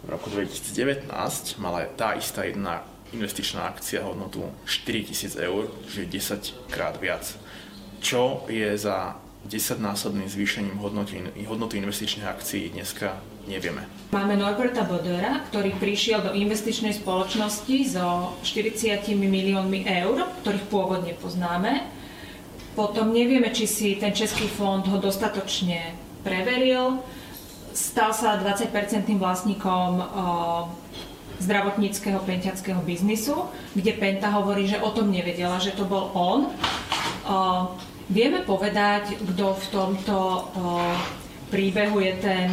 V 0.00 0.08
roku 0.08 0.32
2019 0.32 1.12
mala 1.60 1.86
tá 1.94 2.16
istá 2.16 2.48
jedna 2.48 2.82
investičná 3.12 3.68
akcia 3.70 4.02
hodnotu 4.02 4.46
4000 4.66 5.36
eur, 5.38 5.70
čiže 5.86 6.06
10 6.66 6.72
krát 6.72 6.96
viac. 6.98 7.26
Čo 8.00 8.48
je 8.48 8.70
za 8.78 9.20
10-násobným 9.48 10.28
zvýšením 10.28 10.76
hodnoty, 10.80 11.20
hodnoty 11.48 11.80
investičných 11.80 12.28
akcií 12.28 12.76
dneska 12.76 13.16
nevieme. 13.48 13.88
Máme 14.12 14.36
Norberta 14.36 14.84
Bodera, 14.84 15.40
ktorý 15.48 15.72
prišiel 15.80 16.20
do 16.20 16.32
investičnej 16.36 16.92
spoločnosti 16.92 17.76
so 17.88 18.36
40 18.44 19.00
miliónmi 19.16 19.88
eur, 19.88 20.28
ktorých 20.44 20.66
pôvodne 20.68 21.16
poznáme 21.16 21.99
potom 22.74 23.10
nevieme, 23.12 23.50
či 23.50 23.66
si 23.66 23.88
ten 23.98 24.14
český 24.14 24.46
fond 24.46 24.86
ho 24.86 24.98
dostatočne 24.98 25.94
preveril. 26.22 27.02
Stal 27.70 28.10
sa 28.10 28.38
20-percentným 28.38 29.22
vlastníkom 29.22 30.02
zdravotníckého 31.40 32.20
pentiackého 32.20 32.84
biznisu, 32.84 33.48
kde 33.72 33.96
Penta 33.96 34.28
hovorí, 34.28 34.68
že 34.68 34.76
o 34.82 34.92
tom 34.92 35.08
nevedela, 35.08 35.56
že 35.56 35.72
to 35.72 35.88
bol 35.88 36.12
on. 36.12 36.52
Vieme 38.10 38.42
povedať, 38.44 39.16
kto 39.22 39.56
v 39.56 39.66
tomto 39.72 40.16
príbehu 41.48 42.02
je 42.02 42.14
ten 42.20 42.50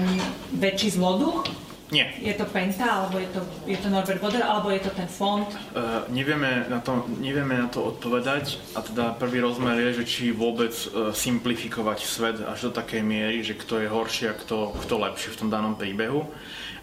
väčší 0.56 0.96
zloduch? 0.96 1.44
Nie. 1.88 2.12
Je 2.20 2.36
to 2.36 2.44
Penta, 2.44 2.84
alebo 2.84 3.16
je 3.16 3.32
to, 3.32 3.40
je 3.64 3.78
to 3.80 3.88
Norbert 3.88 4.20
Boder, 4.20 4.44
alebo 4.44 4.68
je 4.76 4.84
to 4.84 4.92
ten 4.92 5.08
fond? 5.08 5.48
Uh, 5.48 6.04
nevieme, 6.12 6.68
na 6.68 6.84
to, 6.84 7.08
nevieme 7.24 7.56
na 7.56 7.72
to 7.72 7.80
odpovedať 7.96 8.60
a 8.76 8.84
teda 8.84 9.16
prvý 9.16 9.40
rozmer 9.40 9.80
je, 9.80 10.04
že 10.04 10.06
či 10.06 10.24
vôbec 10.36 10.76
uh, 10.76 11.16
simplifikovať 11.16 12.00
svet 12.04 12.38
až 12.44 12.68
do 12.68 12.72
takej 12.76 13.08
miery, 13.08 13.40
že 13.40 13.56
kto 13.56 13.80
je 13.80 13.88
horší 13.88 14.28
a 14.28 14.36
kto, 14.36 14.76
kto 14.84 15.00
lepší 15.00 15.32
v 15.32 15.40
tom 15.40 15.48
danom 15.48 15.80
príbehu. 15.80 16.28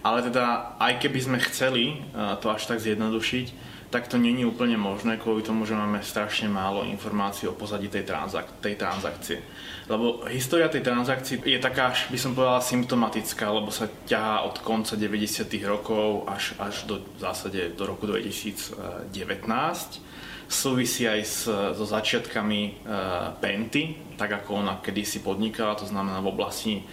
Ale 0.00 0.24
teda 0.24 0.76
aj 0.80 0.96
keby 1.04 1.20
sme 1.20 1.38
chceli 1.52 2.00
uh, 2.16 2.40
to 2.40 2.48
až 2.48 2.64
tak 2.64 2.80
zjednodušiť, 2.80 3.73
tak 3.90 4.08
to 4.08 4.18
není 4.18 4.44
úplne 4.44 4.74
možné 4.76 5.16
kvôli 5.16 5.44
tomu, 5.44 5.64
že 5.68 5.76
máme 5.76 6.02
strašne 6.02 6.50
málo 6.50 6.84
informácií 6.88 7.46
o 7.48 7.54
pozadí 7.54 7.86
tej, 7.88 8.04
transak- 8.04 8.60
tej 8.60 8.74
transakcie. 8.74 9.38
Lebo 9.84 10.24
história 10.32 10.72
tej 10.72 10.80
transakcie 10.80 11.36
je 11.44 11.60
taká, 11.60 11.92
až 11.92 12.08
by 12.08 12.18
som 12.18 12.32
povedala, 12.32 12.64
symptomatická, 12.64 13.52
lebo 13.52 13.68
sa 13.68 13.84
ťahá 14.08 14.48
od 14.48 14.64
konca 14.64 14.96
90. 14.96 15.44
rokov 15.68 16.24
až, 16.24 16.56
až 16.56 16.88
do 16.88 17.04
v 17.04 17.18
zásade 17.20 17.60
do 17.76 17.84
roku 17.84 18.08
2019. 18.08 18.80
Súvisí 20.44 21.08
aj 21.08 21.20
s, 21.24 21.48
so 21.48 21.84
začiatkami 21.84 22.84
uh, 22.84 23.32
Penty, 23.40 23.96
tak 24.16 24.44
ako 24.44 24.64
ona 24.64 24.80
kedysi 24.80 25.20
podnikala, 25.20 25.76
to 25.76 25.88
znamená 25.88 26.20
v 26.20 26.30
oblasti 26.32 26.84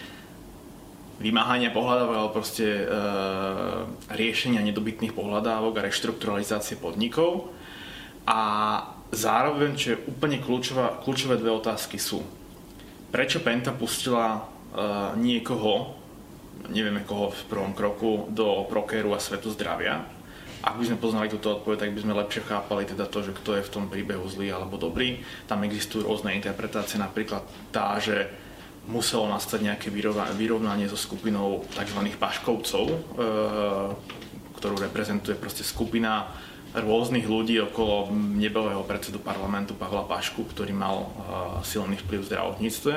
vymáhania 1.21 1.69
pohľadávok, 1.69 2.15
ale 2.17 2.35
proste 2.35 2.65
e, 2.65 2.85
riešenia 4.11 4.65
nedobytných 4.65 5.13
pohľadávok 5.13 5.77
a 5.77 5.85
reštrukturalizácie 5.85 6.81
podnikov. 6.81 7.53
A 8.25 8.41
zároveň, 9.13 9.77
čo 9.77 9.87
je 9.95 10.01
úplne 10.09 10.41
kľúčová, 10.41 10.99
kľúčové 11.05 11.37
dve 11.37 11.53
otázky 11.53 12.01
sú. 12.01 12.25
Prečo 13.13 13.39
Penta 13.45 13.71
pustila 13.71 14.35
e, 14.35 14.41
niekoho, 15.21 15.95
nevieme 16.73 17.05
koho 17.05 17.29
v 17.29 17.41
prvom 17.47 17.71
kroku, 17.77 18.27
do 18.33 18.65
prokéru 18.65 19.13
a 19.13 19.21
svetu 19.21 19.53
zdravia? 19.53 20.01
Ak 20.61 20.77
by 20.77 20.85
sme 20.85 21.01
poznali 21.01 21.25
túto 21.25 21.57
odpoveď, 21.57 21.85
tak 21.85 21.93
by 21.97 22.01
sme 22.05 22.19
lepšie 22.21 22.45
chápali 22.45 22.85
teda 22.85 23.09
to, 23.09 23.25
že 23.25 23.33
kto 23.33 23.57
je 23.57 23.65
v 23.65 23.73
tom 23.73 23.85
príbehu 23.89 24.29
zlý 24.29 24.53
alebo 24.53 24.77
dobrý. 24.77 25.17
Tam 25.49 25.65
existujú 25.65 26.05
rôzne 26.05 26.37
interpretácie, 26.37 27.01
napríklad 27.01 27.41
tá, 27.73 27.97
že 27.97 28.29
muselo 28.89 29.29
nastať 29.29 29.59
nejaké 29.61 29.87
vyrovnanie 30.37 30.89
so 30.89 30.97
skupinou 30.97 31.61
tzv. 31.69 31.99
paškovcov, 32.17 32.85
e, 32.89 32.97
ktorú 34.57 34.75
reprezentuje 34.81 35.37
proste 35.37 35.61
skupina 35.61 36.33
rôznych 36.71 37.27
ľudí 37.27 37.59
okolo 37.61 38.09
nebelého 38.15 38.81
predsedu 38.87 39.19
parlamentu 39.19 39.75
Pavla 39.75 40.07
Pašku, 40.07 40.47
ktorý 40.49 40.73
mal 40.73 40.97
e, 40.97 41.07
silný 41.61 41.99
vplyv 42.01 42.25
v 42.25 42.29
zdravotníctve. 42.31 42.93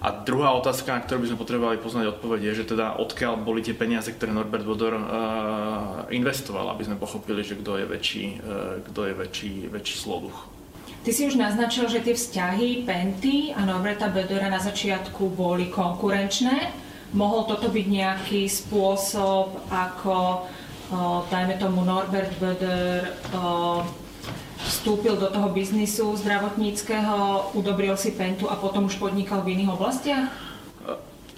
A 0.00 0.24
druhá 0.24 0.56
otázka, 0.56 0.96
na 0.96 1.04
ktorú 1.04 1.20
by 1.20 1.28
sme 1.28 1.42
potrebovali 1.44 1.76
poznať 1.76 2.16
odpoveď, 2.16 2.40
je, 2.40 2.64
že 2.64 2.72
teda 2.72 2.96
odkiaľ 3.04 3.36
boli 3.44 3.60
tie 3.60 3.76
peniaze, 3.76 4.08
ktoré 4.08 4.32
Norbert 4.32 4.64
Vodor 4.64 4.96
uh, 4.96 5.04
investoval, 6.08 6.72
aby 6.72 6.88
sme 6.88 6.96
pochopili, 6.96 7.44
že 7.44 7.60
kto 7.60 7.76
je 7.76 7.84
väčší, 7.84 8.24
kto 8.88 9.00
je 9.04 9.12
väčší, 9.12 9.52
väčší 9.68 9.96
sloduch. 10.00 10.59
Ty 11.00 11.10
si 11.16 11.24
už 11.24 11.40
naznačil, 11.40 11.88
že 11.88 12.04
tie 12.04 12.12
vzťahy 12.12 12.84
Penty 12.84 13.56
a 13.56 13.64
Norberta 13.64 14.12
Bedora 14.12 14.52
na 14.52 14.60
začiatku 14.60 15.32
boli 15.32 15.72
konkurenčné. 15.72 16.76
Mohol 17.16 17.48
toto 17.48 17.72
byť 17.72 17.86
nejaký 17.88 18.44
spôsob, 18.44 19.64
ako, 19.72 20.44
dajme 21.32 21.56
tomu, 21.56 21.88
Norbert 21.88 22.36
Böder 22.36 23.16
vstúpil 24.60 25.16
do 25.16 25.32
toho 25.32 25.48
biznisu 25.48 26.20
zdravotníckého, 26.20 27.48
udobril 27.56 27.96
si 27.96 28.12
Pentu 28.12 28.52
a 28.52 28.60
potom 28.60 28.86
už 28.86 29.00
podnikal 29.00 29.40
v 29.40 29.56
iných 29.56 29.72
oblastiach? 29.72 30.28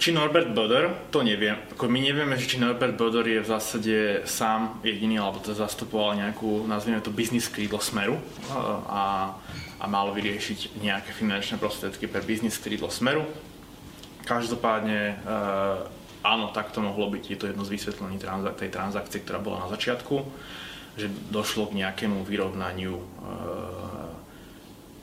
Či 0.03 0.11
Norbert 0.11 0.51
Böder, 0.51 0.91
to 1.15 1.23
neviem. 1.23 1.55
Ako 1.71 1.87
my 1.87 2.03
nevieme, 2.03 2.35
či 2.35 2.59
Norbert 2.59 2.99
Böder 2.99 3.23
je 3.23 3.39
v 3.39 3.47
zásade 3.47 4.27
sám 4.27 4.83
jediný, 4.83 5.23
alebo 5.23 5.39
to 5.39 5.55
zastupoval 5.55 6.19
nejakú, 6.19 6.67
nazvime 6.67 6.99
to, 6.99 7.07
biznis 7.07 7.47
krídlo 7.47 7.79
Smeru 7.79 8.19
a, 8.51 9.31
a 9.79 9.85
mal 9.87 10.11
vyriešiť 10.11 10.75
nejaké 10.83 11.15
finančné 11.15 11.55
prostriedky 11.55 12.11
pre 12.11 12.19
biznis 12.19 12.59
krídlo 12.59 12.91
Smeru. 12.91 13.23
Každopádne, 14.27 15.23
e, 15.23 15.35
áno, 16.19 16.51
tak 16.51 16.75
to 16.75 16.83
mohlo 16.83 17.07
byť. 17.07 17.23
Je 17.23 17.39
to 17.39 17.47
jedno 17.47 17.63
z 17.63 17.71
vysvetlení 17.71 18.19
transak- 18.19 18.59
tej 18.59 18.75
transakcie, 18.75 19.23
ktorá 19.23 19.39
bola 19.39 19.63
na 19.63 19.71
začiatku, 19.71 20.19
že 20.99 21.07
došlo 21.31 21.71
k 21.71 21.79
nejakému 21.79 22.27
vyrovnaniu 22.27 22.99
e, 22.99 23.03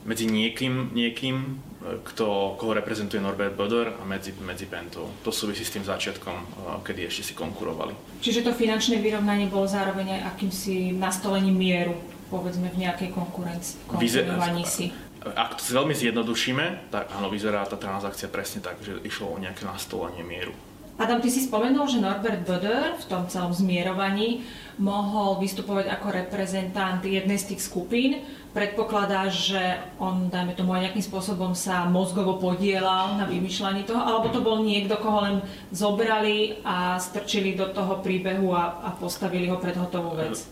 medzi 0.05 0.25
niekým, 0.25 0.93
niekým 0.93 1.61
kto, 1.81 2.55
koho 2.61 2.77
reprezentuje 2.77 3.17
Norbert 3.17 3.57
Böder 3.57 3.97
a 3.97 4.03
medzi, 4.05 4.33
medzi 4.37 4.69
Pentou. 4.69 5.09
To 5.25 5.33
súvisí 5.33 5.65
s 5.65 5.73
tým 5.73 5.81
začiatkom, 5.81 6.35
eh, 6.37 6.45
kedy 6.85 7.09
ešte 7.09 7.23
si 7.23 7.33
konkurovali. 7.33 8.21
Čiže 8.21 8.45
to 8.45 8.53
finančné 8.53 9.01
vyrovnanie 9.01 9.49
bolo 9.49 9.65
zároveň 9.65 10.21
aj 10.21 10.37
akýmsi 10.37 10.93
nastolením 10.93 11.57
mieru, 11.57 11.97
povedzme 12.29 12.69
v 12.69 12.85
nejakej 12.85 13.09
konkurencii, 13.11 13.89
konkurovaní 13.89 14.63
si. 14.63 14.93
Ak 15.21 15.57
to 15.57 15.61
veľmi 15.61 15.93
zjednodušíme, 15.93 16.89
tak 16.89 17.13
áno, 17.13 17.29
vyzerá 17.29 17.61
tá 17.69 17.77
transakcia 17.77 18.25
presne 18.25 18.61
tak, 18.61 18.81
že 18.81 18.97
išlo 19.05 19.29
o 19.29 19.37
nejaké 19.37 19.69
nastolenie 19.69 20.25
mieru. 20.25 20.53
Adam, 20.99 21.23
ty 21.23 21.31
si 21.31 21.43
spomenul, 21.47 21.87
že 21.87 22.03
Norbert 22.03 22.43
Böder 22.43 22.99
v 22.99 23.05
tom 23.07 23.25
celom 23.31 23.55
zmierovaní 23.55 24.43
mohol 24.77 25.39
vystupovať 25.39 25.87
ako 25.87 26.07
reprezentant 26.11 27.01
jednej 27.05 27.37
z 27.37 27.53
tých 27.53 27.61
skupín. 27.63 28.21
Predpokladá, 28.51 29.31
že 29.31 29.79
on, 29.95 30.27
dajme 30.27 30.51
tomu, 30.57 30.75
aj 30.75 30.91
nejakým 30.91 31.05
spôsobom 31.07 31.55
sa 31.55 31.87
mozgovo 31.87 32.35
podielal 32.35 33.15
na 33.15 33.23
vymýšľaní 33.23 33.87
toho, 33.87 34.01
alebo 34.03 34.27
to 34.27 34.43
bol 34.43 34.59
niekto, 34.59 34.99
koho 34.99 35.23
len 35.23 35.35
zobrali 35.71 36.59
a 36.67 36.99
strčili 36.99 37.55
do 37.55 37.71
toho 37.71 38.03
príbehu 38.03 38.51
a, 38.51 38.83
a 38.83 38.89
postavili 38.91 39.47
ho 39.47 39.55
pred 39.55 39.79
hotovú 39.79 40.19
vec? 40.19 40.43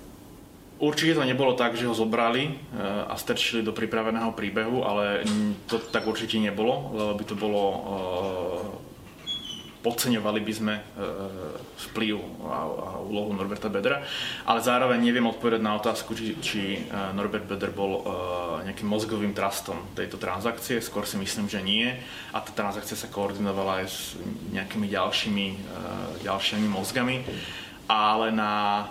Určite 0.80 1.20
to 1.20 1.28
nebolo 1.28 1.60
tak, 1.60 1.76
že 1.76 1.92
ho 1.92 1.94
zobrali 1.94 2.48
eh, 2.48 3.12
a 3.12 3.14
strčili 3.20 3.60
do 3.60 3.76
pripraveného 3.76 4.32
príbehu, 4.32 4.88
ale 4.88 5.28
to 5.68 5.76
tak 5.92 6.08
určite 6.08 6.40
nebolo, 6.40 6.96
lebo 6.96 7.12
by 7.20 7.24
to 7.28 7.36
bolo 7.36 7.64
eh, 7.68 8.89
podceňovali 9.80 10.40
by 10.44 10.54
sme 10.54 10.74
e, 10.76 10.84
vplyv 11.92 12.16
a, 12.44 12.68
úlohu 13.00 13.32
Norberta 13.32 13.72
Bedra, 13.72 14.04
ale 14.44 14.60
zároveň 14.60 15.00
neviem 15.00 15.24
odpovedať 15.28 15.62
na 15.64 15.80
otázku, 15.80 16.12
či, 16.16 16.36
či 16.44 16.62
e, 16.76 16.80
Norbert 17.16 17.48
Beder 17.48 17.72
bol 17.72 18.00
e, 18.00 18.02
nejakým 18.68 18.88
mozgovým 18.88 19.32
trastom 19.32 19.80
tejto 19.96 20.20
transakcie, 20.20 20.84
skôr 20.84 21.08
si 21.08 21.16
myslím, 21.16 21.48
že 21.48 21.64
nie. 21.64 21.88
A 22.36 22.44
tá 22.44 22.52
transakcia 22.52 23.00
sa 23.00 23.08
koordinovala 23.08 23.84
aj 23.84 23.86
s 23.88 24.00
nejakými 24.52 24.92
ďalšími, 24.92 25.48
ďalšími 26.28 26.68
mozgami, 26.68 27.24
ale 27.88 28.36
na 28.36 28.86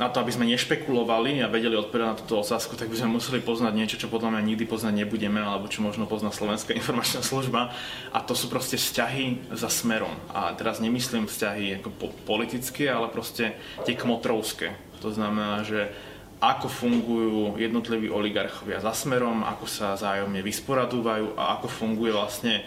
na 0.00 0.08
to, 0.08 0.24
aby 0.24 0.32
sme 0.32 0.48
nešpekulovali 0.48 1.44
a 1.44 1.52
vedeli 1.52 1.76
odpovedať 1.76 2.08
na 2.08 2.16
túto 2.16 2.40
otázku, 2.40 2.72
tak 2.72 2.88
by 2.88 2.96
sme 2.96 3.20
museli 3.20 3.44
poznať 3.44 3.72
niečo, 3.76 4.00
čo 4.00 4.08
podľa 4.08 4.32
mňa 4.32 4.48
nikdy 4.48 4.64
poznať 4.64 5.04
nebudeme, 5.04 5.44
alebo 5.44 5.68
čo 5.68 5.84
možno 5.84 6.08
pozná 6.08 6.32
Slovenská 6.32 6.72
informačná 6.80 7.20
služba. 7.20 7.76
A 8.08 8.24
to 8.24 8.32
sú 8.32 8.48
proste 8.48 8.80
vzťahy 8.80 9.52
za 9.52 9.68
smerom. 9.68 10.16
A 10.32 10.56
teraz 10.56 10.80
nemyslím 10.80 11.28
vzťahy 11.28 11.84
ako 11.84 11.88
po- 11.92 12.16
politické, 12.24 12.88
ale 12.88 13.12
proste 13.12 13.60
tie 13.84 13.92
kmotrovské. 13.92 14.72
To 15.04 15.12
znamená, 15.12 15.68
že 15.68 15.92
ako 16.40 16.72
fungujú 16.72 17.60
jednotliví 17.60 18.08
oligarchovia 18.08 18.80
za 18.80 18.96
smerom, 18.96 19.44
ako 19.44 19.68
sa 19.68 20.00
zájomne 20.00 20.40
vysporadúvajú 20.40 21.36
a 21.36 21.60
ako 21.60 21.68
funguje 21.68 22.16
vlastne 22.16 22.64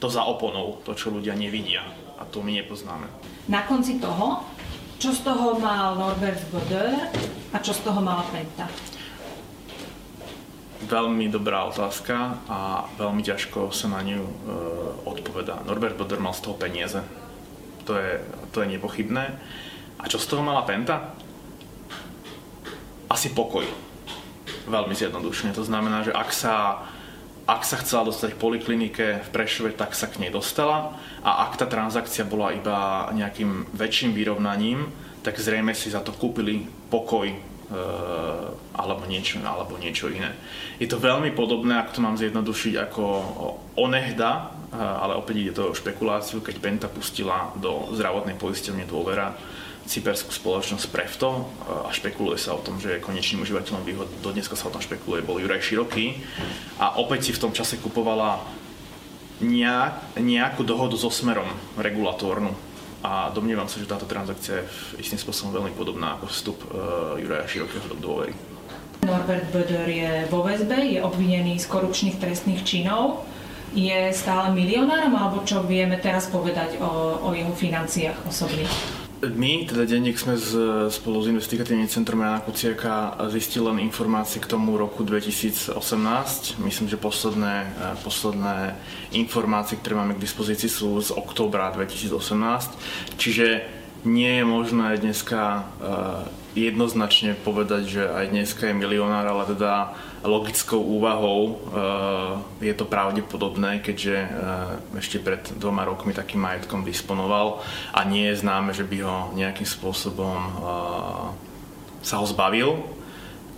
to 0.00 0.08
za 0.08 0.24
oponou, 0.24 0.80
to, 0.80 0.96
čo 0.96 1.12
ľudia 1.12 1.36
nevidia. 1.36 1.84
A 2.16 2.24
to 2.24 2.40
my 2.40 2.56
nepoznáme. 2.56 3.04
Na 3.52 3.68
konci 3.68 4.00
toho 4.00 4.40
čo 5.02 5.10
z 5.10 5.26
toho 5.26 5.58
mal 5.58 5.98
Norbert 5.98 6.38
Böder 6.54 6.94
a 7.50 7.58
čo 7.58 7.74
z 7.74 7.82
toho 7.82 7.98
mala 7.98 8.22
Penta? 8.30 8.70
Veľmi 10.86 11.26
dobrá 11.26 11.66
otázka 11.66 12.38
a 12.46 12.86
veľmi 12.94 13.18
ťažko 13.26 13.74
sa 13.74 13.90
na 13.90 13.98
ňu 14.06 14.22
e, 14.22 14.34
odpovedá. 15.02 15.58
Norbert 15.66 15.98
Böder 15.98 16.22
mal 16.22 16.30
z 16.38 16.46
toho 16.46 16.54
peniaze. 16.54 17.02
To 17.90 17.98
je, 17.98 18.22
to 18.54 18.62
je 18.62 18.78
nepochybné. 18.78 19.42
A 19.98 20.06
čo 20.06 20.22
z 20.22 20.30
toho 20.30 20.46
mala 20.46 20.62
Penta? 20.62 21.18
Asi 23.10 23.34
pokoj. 23.34 23.66
Veľmi 24.70 24.94
zjednodušene. 24.94 25.50
To 25.58 25.66
znamená, 25.66 26.06
že 26.06 26.14
ak 26.14 26.30
sa 26.30 26.86
ak 27.46 27.62
sa 27.66 27.76
chcela 27.82 28.06
dostať 28.06 28.38
k 28.38 28.42
poliklinike 28.42 29.06
v 29.26 29.28
Prešove, 29.34 29.74
tak 29.74 29.98
sa 29.98 30.06
k 30.06 30.22
nej 30.22 30.30
dostala 30.30 30.94
a 31.26 31.50
ak 31.50 31.58
tá 31.58 31.66
transakcia 31.66 32.22
bola 32.22 32.54
iba 32.54 33.10
nejakým 33.10 33.74
väčším 33.74 34.14
vyrovnaním, 34.14 34.86
tak 35.22 35.38
zrejme 35.38 35.74
si 35.74 35.90
za 35.90 36.02
to 36.02 36.14
kúpili 36.14 36.66
pokoj 36.90 37.30
e, 37.30 37.38
alebo 38.74 39.06
niečo, 39.06 39.38
alebo 39.42 39.78
niečo 39.78 40.10
iné. 40.10 40.34
Je 40.82 40.90
to 40.90 40.98
veľmi 40.98 41.30
podobné, 41.34 41.78
ak 41.78 41.94
to 41.94 42.02
mám 42.02 42.18
zjednodušiť, 42.18 42.74
ako 42.90 43.04
onehda, 43.78 44.30
e, 44.32 44.42
ale 44.78 45.18
opäť 45.18 45.36
ide 45.38 45.52
to 45.54 45.70
o 45.70 45.78
špekuláciu, 45.78 46.42
keď 46.42 46.54
Penta 46.58 46.88
pustila 46.90 47.54
do 47.58 47.90
zdravotnej 47.94 48.38
poisťovne 48.38 48.86
dôvera 48.86 49.34
cyperskú 49.86 50.30
spoločnosť 50.30 50.90
Prefto 50.90 51.28
e, 51.30 51.42
a 51.86 51.90
špekuluje 51.90 52.38
sa 52.38 52.54
o 52.54 52.62
tom, 52.62 52.78
že 52.78 52.98
je 52.98 53.04
konečným 53.04 53.42
užívateľom 53.42 53.82
výhod. 53.82 54.08
Do 54.22 54.30
dneska 54.30 54.54
sa 54.54 54.70
o 54.70 54.74
tom 54.74 54.82
špekuluje, 54.82 55.26
bol 55.26 55.42
Juraj 55.42 55.62
Široký 55.62 56.22
a 56.78 56.98
opäť 56.98 57.30
si 57.30 57.32
v 57.34 57.42
tom 57.42 57.52
čase 57.52 57.78
kupovala 57.82 58.42
nejak, 59.42 60.16
nejakú 60.22 60.62
dohodu 60.62 60.94
so 60.94 61.10
smerom 61.10 61.50
regulatórnu 61.74 62.54
a 63.02 63.34
domnievam 63.34 63.66
sa, 63.66 63.82
že 63.82 63.90
táto 63.90 64.06
transakcia 64.06 64.62
je 64.62 65.02
istým 65.02 65.18
spôsobom 65.18 65.58
veľmi 65.58 65.74
podobná 65.74 66.14
ako 66.14 66.26
vstup 66.30 66.58
uh, 66.70 67.18
Juraja 67.18 67.50
Širokého 67.50 67.90
do 67.90 67.98
dôvery. 67.98 68.30
Norbert 69.02 69.50
Böder 69.50 69.90
je 69.90 70.12
vo 70.30 70.46
väzbe, 70.46 70.78
je 70.78 71.02
obvinený 71.02 71.58
z 71.58 71.66
korupčných 71.66 72.22
trestných 72.22 72.62
činov. 72.62 73.26
Je 73.74 74.14
stále 74.14 74.54
milionárom, 74.54 75.18
alebo 75.18 75.42
čo 75.42 75.66
vieme 75.66 75.98
teraz 75.98 76.30
povedať 76.30 76.78
o, 76.78 77.18
o 77.18 77.28
jeho 77.34 77.50
financiách 77.50 78.22
osobných? 78.30 79.01
My, 79.22 79.62
teda 79.70 79.86
denník 79.86 80.18
sme 80.18 80.34
z, 80.34 80.50
spolu 80.90 81.22
s 81.22 81.30
investigatívnym 81.30 81.86
centrom 81.86 82.26
Jana 82.26 82.42
Kuciaka 82.42 83.14
zistili 83.30 83.70
len 83.70 83.78
informácie 83.78 84.42
k 84.42 84.50
tomu 84.50 84.74
roku 84.74 85.06
2018. 85.06 85.78
Myslím, 86.58 86.90
že 86.90 86.98
posledné, 86.98 87.54
eh, 87.62 87.94
posledné 88.02 88.74
informácie, 89.14 89.78
ktoré 89.78 89.94
máme 89.94 90.18
k 90.18 90.26
dispozícii 90.26 90.66
sú 90.66 90.98
z 90.98 91.14
októbra 91.14 91.70
2018. 91.70 92.74
Čiže 93.14 93.62
nie 94.02 94.42
je 94.42 94.44
možné 94.44 94.98
dneska 94.98 95.70
eh, 95.78 96.66
jednoznačne 96.66 97.38
povedať, 97.46 97.82
že 97.86 98.02
aj 98.02 98.26
dneska 98.26 98.74
je 98.74 98.74
milionár, 98.74 99.30
ale 99.30 99.54
teda 99.54 99.94
logickou 100.22 100.78
úvahou 100.78 101.58
je 102.62 102.74
to 102.74 102.86
pravdepodobné, 102.86 103.82
keďže 103.82 104.16
ešte 104.94 105.18
pred 105.18 105.42
dvoma 105.58 105.82
rokmi 105.82 106.14
takým 106.14 106.42
majetkom 106.42 106.86
disponoval 106.86 107.62
a 107.90 108.06
nie 108.06 108.30
je 108.30 108.40
známe, 108.42 108.70
že 108.70 108.86
by 108.86 108.96
ho 109.02 109.16
nejakým 109.34 109.66
spôsobom 109.66 110.38
sa 112.02 112.18
ho 112.18 112.26
zbavil. 112.26 112.82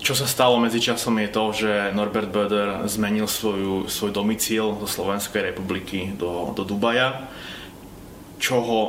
Čo 0.05 0.13
sa 0.13 0.29
stalo 0.29 0.61
medzi 0.61 0.85
časom 0.85 1.17
je 1.17 1.29
to, 1.33 1.45
že 1.57 1.73
Norbert 1.97 2.29
Böder 2.29 2.85
zmenil 2.85 3.25
svoju, 3.25 3.89
svoj 3.89 4.13
domicíl 4.13 4.77
zo 4.85 4.89
Slovenskej 4.89 5.53
republiky 5.53 6.13
do, 6.13 6.53
do 6.53 6.61
Dubaja, 6.61 7.25
čo 8.37 8.61
ho 8.61 8.81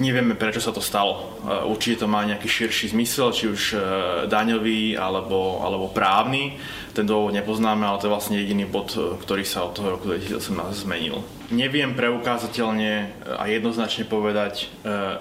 nevieme, 0.00 0.34
prečo 0.34 0.60
sa 0.60 0.72
to 0.72 0.80
stalo. 0.80 1.14
E, 1.44 1.64
určite 1.68 2.04
to 2.04 2.06
má 2.10 2.24
nejaký 2.24 2.48
širší 2.48 2.96
zmysel, 2.96 3.30
či 3.32 3.44
už 3.50 3.62
e, 3.72 3.78
daňový 4.26 4.96
alebo, 4.96 5.60
alebo 5.60 5.92
právny. 5.92 6.56
Ten 6.94 7.04
dôvod 7.04 7.34
nepoznáme, 7.34 7.84
ale 7.84 7.98
to 8.00 8.06
je 8.08 8.14
vlastne 8.14 8.36
jediný 8.40 8.64
bod, 8.64 8.94
e, 8.96 9.18
ktorý 9.20 9.44
sa 9.44 9.68
od 9.68 9.76
toho 9.76 9.98
roku 9.98 10.08
2018 10.08 10.84
zmenil. 10.86 11.20
Neviem 11.52 11.92
preukázateľne 11.92 13.20
a 13.36 13.44
jednoznačne 13.46 14.08
povedať, 14.08 14.72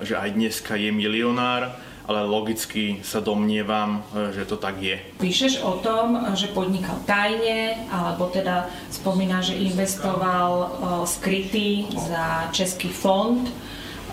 že 0.02 0.16
aj 0.16 0.40
dneska 0.40 0.80
je 0.80 0.90
milionár, 0.90 1.76
ale 2.08 2.24
logicky 2.24 3.04
sa 3.04 3.20
domnievam, 3.20 4.08
že 4.32 4.48
to 4.48 4.56
tak 4.56 4.80
je. 4.80 5.04
Píšeš 5.20 5.60
o 5.68 5.84
tom, 5.84 6.32
že 6.32 6.48
podnikal 6.56 6.96
tajne, 7.04 7.76
alebo 7.92 8.32
teda 8.32 8.72
spomína, 8.88 9.44
že 9.44 9.60
investoval 9.60 10.72
skrytý 11.04 11.92
za 11.92 12.48
Český 12.56 12.88
fond 12.88 13.44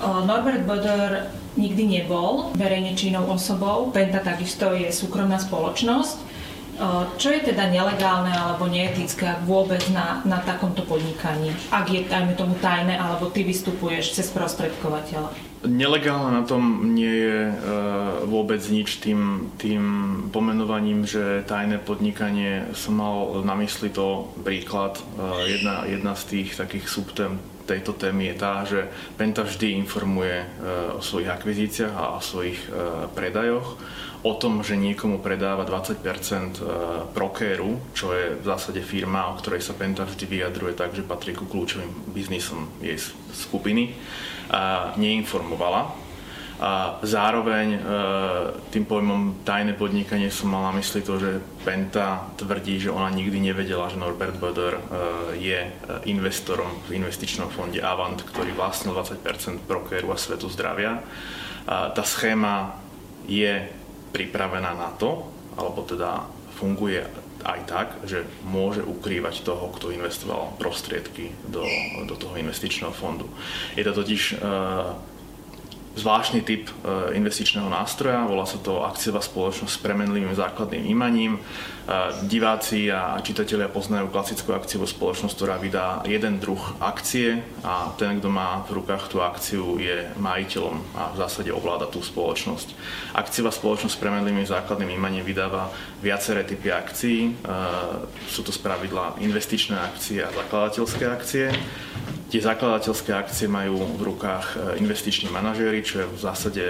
Norbert 0.00 0.64
Boder 0.64 1.28
nikdy 1.60 2.00
nebol 2.00 2.54
verejne 2.56 2.96
činnou 2.96 3.28
osobou, 3.28 3.92
Penta 3.92 4.24
takisto 4.24 4.72
je 4.72 4.88
súkromná 4.88 5.36
spoločnosť. 5.36 6.30
Čo 7.20 7.28
je 7.36 7.52
teda 7.52 7.68
nelegálne 7.68 8.32
alebo 8.32 8.64
neetické, 8.64 9.36
vôbec 9.44 9.84
na, 9.92 10.24
na 10.24 10.40
takomto 10.40 10.80
podnikaní? 10.88 11.52
Ak 11.68 11.92
je, 11.92 12.08
dajme 12.08 12.32
tomu, 12.32 12.56
tajné, 12.56 12.96
alebo 12.96 13.28
ty 13.28 13.44
vystupuješ 13.44 14.16
cez 14.16 14.32
prostredkovateľa? 14.32 15.28
Nelegálne 15.68 16.40
na 16.40 16.44
tom 16.48 16.96
nie 16.96 17.12
je 17.20 17.52
e, 17.52 17.54
vôbec 18.24 18.64
nič 18.72 18.96
tým, 19.04 19.52
tým 19.60 19.84
pomenovaním, 20.32 21.04
že 21.04 21.44
tajné 21.44 21.84
podnikanie 21.84 22.72
som 22.72 22.96
mal 22.96 23.44
na 23.44 23.52
mysli 23.60 23.92
to 23.92 24.32
príklad. 24.40 24.96
E, 24.96 25.60
jedna, 25.60 25.84
jedna 25.84 26.16
z 26.16 26.22
tých 26.32 26.56
takých 26.56 26.88
subtém 26.88 27.36
tejto 27.70 27.94
témy 27.94 28.34
je 28.34 28.36
tá, 28.36 28.54
že 28.66 28.90
Penta 29.14 29.46
vždy 29.46 29.78
informuje 29.78 30.42
e, 30.42 30.46
o 30.98 31.00
svojich 31.02 31.30
akvizíciách 31.30 31.94
a 31.94 32.18
o 32.18 32.20
svojich 32.20 32.58
e, 32.66 32.70
predajoch, 33.14 33.78
o 34.26 34.32
tom, 34.34 34.66
že 34.66 34.74
niekomu 34.74 35.22
predáva 35.22 35.62
20% 35.62 36.02
e, 36.02 36.62
Prokéru, 37.14 37.78
čo 37.94 38.10
je 38.10 38.34
v 38.34 38.44
zásade 38.44 38.82
firma, 38.82 39.30
o 39.30 39.38
ktorej 39.38 39.62
sa 39.62 39.78
Penta 39.78 40.02
vždy 40.02 40.26
vyjadruje 40.26 40.74
tak, 40.74 40.98
že 40.98 41.06
patrí 41.06 41.30
ku 41.30 41.46
kľúčovým 41.46 42.10
biznisom 42.10 42.66
jej 42.82 42.98
skupiny, 43.30 43.94
neinformovala 44.98 46.09
a 46.60 47.00
zároveň 47.00 47.68
e, 47.72 47.80
tým 48.68 48.84
pojmom 48.84 49.40
tajné 49.48 49.72
podnikanie 49.80 50.28
som 50.28 50.52
mal 50.52 50.68
na 50.68 50.76
mysli 50.76 51.00
to, 51.00 51.16
že 51.16 51.40
Penta 51.64 52.28
tvrdí, 52.36 52.76
že 52.76 52.92
ona 52.92 53.08
nikdy 53.08 53.40
nevedela, 53.40 53.88
že 53.88 53.96
Norbert 53.96 54.36
Böder 54.36 54.76
e, 54.76 54.82
je 55.40 55.60
investorom 56.04 56.84
v 56.84 57.00
investičnom 57.00 57.48
fonde 57.48 57.80
Avant, 57.80 58.20
ktorý 58.20 58.52
vlastnil 58.52 58.92
20% 58.92 59.64
brokeru 59.64 60.12
a 60.12 60.20
svetu 60.20 60.52
zdravia. 60.52 61.00
Tá 61.70 62.02
schéma 62.04 62.76
je 63.24 63.68
pripravená 64.12 64.74
na 64.74 64.90
to, 65.00 65.32
alebo 65.56 65.84
teda 65.86 66.28
funguje 66.60 67.04
aj 67.40 67.60
tak, 67.64 67.88
že 68.04 68.28
môže 68.44 68.84
ukrývať 68.84 69.44
toho, 69.44 69.72
kto 69.72 69.96
investoval 69.96 70.56
prostriedky 70.60 71.32
do, 71.48 71.64
do 72.04 72.14
toho 72.16 72.36
investičného 72.36 72.92
fondu. 72.92 73.28
Je 73.76 73.84
to 73.86 73.96
totiž 73.96 74.40
zvláštny 75.98 76.40
typ 76.46 76.70
e, 76.70 76.72
investičného 77.18 77.66
nástroja, 77.66 78.22
volá 78.22 78.46
sa 78.46 78.62
to 78.62 78.86
akciová 78.86 79.18
spoločnosť 79.18 79.72
s 79.74 79.82
premenlivým 79.82 80.30
základným 80.38 80.86
imaním. 80.86 81.32
E, 81.36 81.40
diváci 82.30 82.86
a 82.94 83.18
čitatelia 83.18 83.66
poznajú 83.66 84.06
klasickú 84.06 84.54
akciovú 84.54 84.86
spoločnosť, 84.86 85.34
ktorá 85.34 85.58
vydá 85.58 86.06
jeden 86.06 86.38
druh 86.38 86.62
akcie 86.78 87.42
a 87.66 87.90
ten, 87.98 88.22
kto 88.22 88.30
má 88.30 88.62
v 88.70 88.78
rukách 88.78 89.10
tú 89.10 89.18
akciu, 89.18 89.82
je 89.82 90.06
majiteľom 90.14 90.78
a 90.94 91.10
v 91.10 91.16
zásade 91.18 91.50
ovláda 91.50 91.90
tú 91.90 91.98
spoločnosť. 91.98 92.70
Akciová 93.18 93.50
spoločnosť 93.50 93.94
s 93.98 94.02
premenlivým 94.02 94.46
základným 94.46 94.94
imaním 94.94 95.26
vydáva 95.26 95.74
viaceré 95.98 96.46
typy 96.46 96.70
akcií. 96.70 97.20
E, 97.26 97.32
sú 98.30 98.46
to 98.46 98.54
spravidla 98.54 99.18
investičné 99.18 99.74
akcie 99.74 100.22
a 100.22 100.30
zakladateľské 100.30 101.04
akcie. 101.10 101.50
Tie 102.30 102.38
zakladateľské 102.38 103.10
akcie 103.10 103.50
majú 103.50 103.82
v 103.98 104.02
rukách 104.14 104.46
e, 104.54 104.56
investiční 104.78 105.34
manažéri, 105.34 105.82
čo 105.82 106.06
je 106.06 106.06
v 106.06 106.18
zásade 106.22 106.64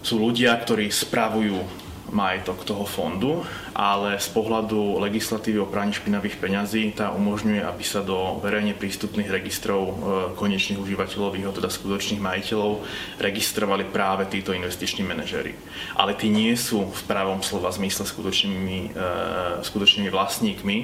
sú 0.00 0.16
ľudia, 0.16 0.56
ktorí 0.56 0.88
spravujú 0.88 1.85
majetok 2.10 2.62
toho 2.62 2.86
fondu, 2.86 3.42
ale 3.74 4.18
z 4.22 4.28
pohľadu 4.30 5.02
legislatívy 5.02 5.58
o 5.58 5.70
praní 5.70 5.92
špinavých 5.92 6.38
peňazí 6.38 6.94
tá 6.94 7.10
umožňuje, 7.10 7.62
aby 7.66 7.84
sa 7.84 8.02
do 8.02 8.38
verejne 8.38 8.78
prístupných 8.78 9.26
registrov 9.26 9.82
e, 9.82 9.92
konečných 10.38 10.78
užívateľov, 10.78 11.34
jeho 11.34 11.50
teda 11.50 11.66
skutočných 11.66 12.22
majiteľov, 12.22 12.86
registrovali 13.18 13.90
práve 13.90 14.30
títo 14.30 14.54
investiční 14.54 15.02
manažery. 15.02 15.58
Ale 15.98 16.14
tí 16.14 16.30
nie 16.30 16.54
sú 16.54 16.86
v 16.86 17.02
právom 17.10 17.42
slova 17.42 17.74
zmysle 17.74 18.06
skutočnými, 18.06 18.78
e, 18.94 19.62
skutočnými 19.66 20.08
vlastníkmi, 20.08 20.76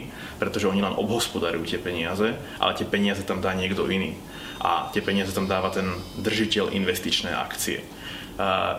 pretože 0.42 0.66
oni 0.66 0.82
len 0.82 0.94
obhospodarujú 0.98 1.70
tie 1.70 1.80
peniaze, 1.80 2.34
ale 2.58 2.72
tie 2.74 2.86
peniaze 2.88 3.22
tam 3.22 3.38
dá 3.38 3.54
niekto 3.54 3.86
iný. 3.86 4.18
A 4.62 4.90
tie 4.94 5.02
peniaze 5.02 5.34
tam 5.34 5.50
dáva 5.50 5.74
ten 5.74 5.90
držiteľ 6.22 6.70
investičnej 6.70 7.34
akcie 7.34 8.01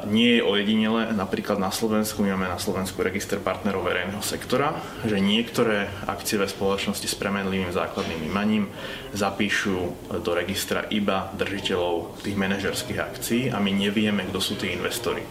nie 0.10 0.42
je 0.42 0.42
ojedinele. 0.44 1.14
Napríklad 1.14 1.62
na 1.62 1.70
Slovensku, 1.70 2.26
my 2.26 2.34
máme 2.34 2.50
na 2.50 2.58
Slovensku 2.58 3.06
register 3.06 3.38
partnerov 3.38 3.86
verejného 3.86 4.26
sektora, 4.26 4.74
že 5.06 5.22
niektoré 5.22 5.88
akciové 6.10 6.50
spoločnosti 6.50 7.06
s 7.06 7.16
premenlivým 7.16 7.70
základným 7.70 8.26
imaním 8.26 8.68
zapíšu 9.14 9.94
do 10.26 10.32
registra 10.34 10.90
iba 10.90 11.30
držiteľov 11.38 12.26
tých 12.26 12.34
manažerských 12.34 13.00
akcií 13.00 13.42
a 13.54 13.62
my 13.62 13.70
nevieme, 13.70 14.26
kto 14.26 14.40
sú 14.42 14.58
tí 14.58 14.74
investori. 14.74 15.22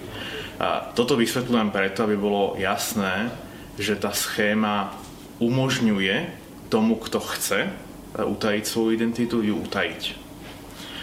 A 0.63 0.95
toto 0.95 1.19
vysvetľujem 1.19 1.75
preto, 1.75 2.07
aby 2.07 2.15
bolo 2.15 2.55
jasné, 2.55 3.35
že 3.75 3.99
tá 3.99 4.15
schéma 4.15 4.95
umožňuje 5.43 6.31
tomu, 6.71 6.95
kto 7.03 7.19
chce 7.19 7.61
utajiť 8.15 8.65
svoju 8.65 8.95
identitu, 8.95 9.43
ju 9.43 9.59
utajiť. 9.59 10.22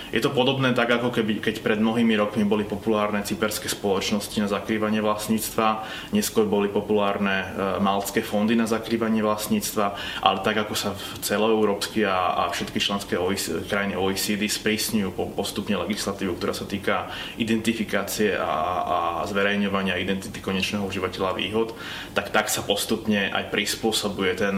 Je 0.10 0.22
to 0.22 0.34
podobné 0.34 0.74
tak, 0.74 0.90
ako 0.90 1.14
keby, 1.14 1.38
keď 1.38 1.62
pred 1.62 1.78
mnohými 1.78 2.18
rokmi 2.18 2.42
boli 2.42 2.66
populárne 2.66 3.22
cyperské 3.22 3.70
spoločnosti 3.70 4.34
na 4.42 4.50
zakrývanie 4.50 5.06
vlastníctva, 5.06 5.86
neskôr 6.10 6.50
boli 6.50 6.66
populárne 6.66 7.46
e, 7.46 7.48
maltské 7.78 8.26
fondy 8.26 8.58
na 8.58 8.66
zakrývanie 8.66 9.22
vlastníctva, 9.22 9.86
ale 10.26 10.42
tak, 10.42 10.66
ako 10.66 10.74
sa 10.74 10.98
celoeurópsky 11.22 12.10
a, 12.10 12.42
a 12.42 12.44
všetky 12.50 12.82
členské 12.82 13.22
OECD, 13.22 13.70
krajiny 13.70 13.94
OECD 13.94 14.50
sprísňujú 14.50 15.38
postupne 15.38 15.78
legislatívu, 15.78 16.42
ktorá 16.42 16.58
sa 16.58 16.66
týka 16.66 17.14
identifikácie 17.38 18.34
a, 18.34 18.54
a 18.82 18.98
zverejňovania 19.30 20.02
identity 20.02 20.42
konečného 20.42 20.90
užívateľa 20.90 21.38
výhod, 21.38 21.78
tak 22.18 22.34
tak 22.34 22.50
sa 22.50 22.66
postupne 22.66 23.30
aj 23.30 23.54
prispôsobuje 23.54 24.34
ten 24.42 24.58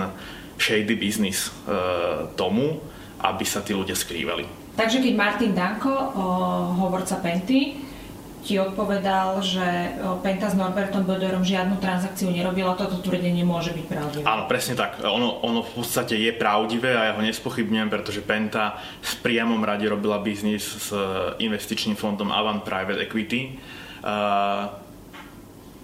shady 0.56 0.96
business 0.96 1.52
e, 1.68 1.76
tomu, 2.40 2.80
aby 3.20 3.44
sa 3.44 3.60
tí 3.60 3.76
ľudia 3.76 3.98
skrývali. 3.98 4.61
Takže 4.72 5.04
keď 5.04 5.14
Martin 5.14 5.52
Danko, 5.52 5.94
hovorca 6.80 7.20
Penty, 7.20 7.92
ti 8.42 8.58
odpovedal, 8.58 9.38
že 9.46 9.94
Penta 10.26 10.50
s 10.50 10.58
Norbertom 10.58 11.06
Böderom 11.06 11.46
žiadnu 11.46 11.78
transakciu 11.78 12.34
nerobila, 12.34 12.74
toto 12.74 12.98
tvrdenie 12.98 13.46
môže 13.46 13.70
byť 13.70 13.86
pravdivé. 13.86 14.24
Áno, 14.26 14.50
presne 14.50 14.74
tak. 14.74 14.98
Ono, 15.06 15.46
ono 15.46 15.62
v 15.62 15.72
podstate 15.78 16.18
je 16.18 16.34
pravdivé 16.34 16.98
a 16.98 17.12
ja 17.12 17.14
ho 17.14 17.22
nespochybňujem, 17.22 17.90
pretože 17.94 18.26
Penta 18.26 18.82
v 18.82 19.14
priamom 19.22 19.62
rade 19.62 19.86
robila 19.86 20.18
biznis 20.18 20.66
s 20.66 20.90
investičným 21.38 21.94
fondom 21.94 22.34
Avant 22.34 22.66
Private 22.66 23.06
Equity. 23.06 23.62
Uh, 24.02 24.74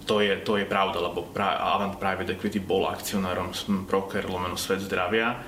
to 0.02 0.18
je, 0.18 0.42
to 0.42 0.58
je 0.58 0.66
pravda, 0.66 0.98
lebo 0.98 1.30
pra, 1.30 1.62
Avant 1.62 1.94
Private 1.94 2.34
Equity 2.34 2.58
bol 2.58 2.90
akcionárom 2.90 3.54
Proker 3.86 4.26
lomeno 4.26 4.58
Svet 4.58 4.82
zdravia, 4.82 5.38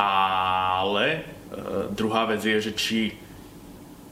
ale 0.00 1.28
E, 1.43 1.43
druhá 1.92 2.24
vec 2.30 2.44
je, 2.44 2.70
že 2.70 2.72
či 2.72 3.00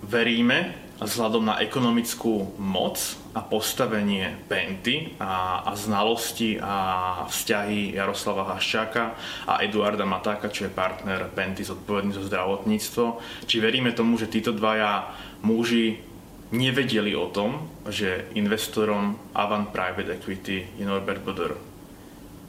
veríme 0.02 0.74
vzhľadom 1.02 1.42
na 1.42 1.58
ekonomickú 1.58 2.54
moc 2.62 3.18
a 3.34 3.42
postavenie 3.42 4.38
Penty 4.46 5.18
a, 5.18 5.66
a 5.66 5.74
znalosti 5.74 6.62
a 6.62 7.26
vzťahy 7.26 7.98
Jaroslava 7.98 8.54
Haščáka 8.54 9.04
a 9.50 9.58
Eduarda 9.66 10.06
Matáka, 10.06 10.46
čo 10.52 10.70
je 10.70 10.76
partner 10.76 11.26
Penty 11.34 11.66
zodpovedný 11.66 12.14
za 12.14 12.22
zdravotníctvo. 12.22 13.04
Či 13.50 13.56
veríme 13.58 13.90
tomu, 13.96 14.14
že 14.14 14.30
títo 14.30 14.54
dvaja 14.54 15.10
muži 15.42 15.98
nevedeli 16.54 17.16
o 17.18 17.32
tom, 17.34 17.66
že 17.90 18.30
investorom 18.38 19.18
Avant 19.34 19.74
Private 19.74 20.22
Equity 20.22 20.78
je 20.78 20.84
Norbert 20.86 21.24
Boder. 21.24 21.58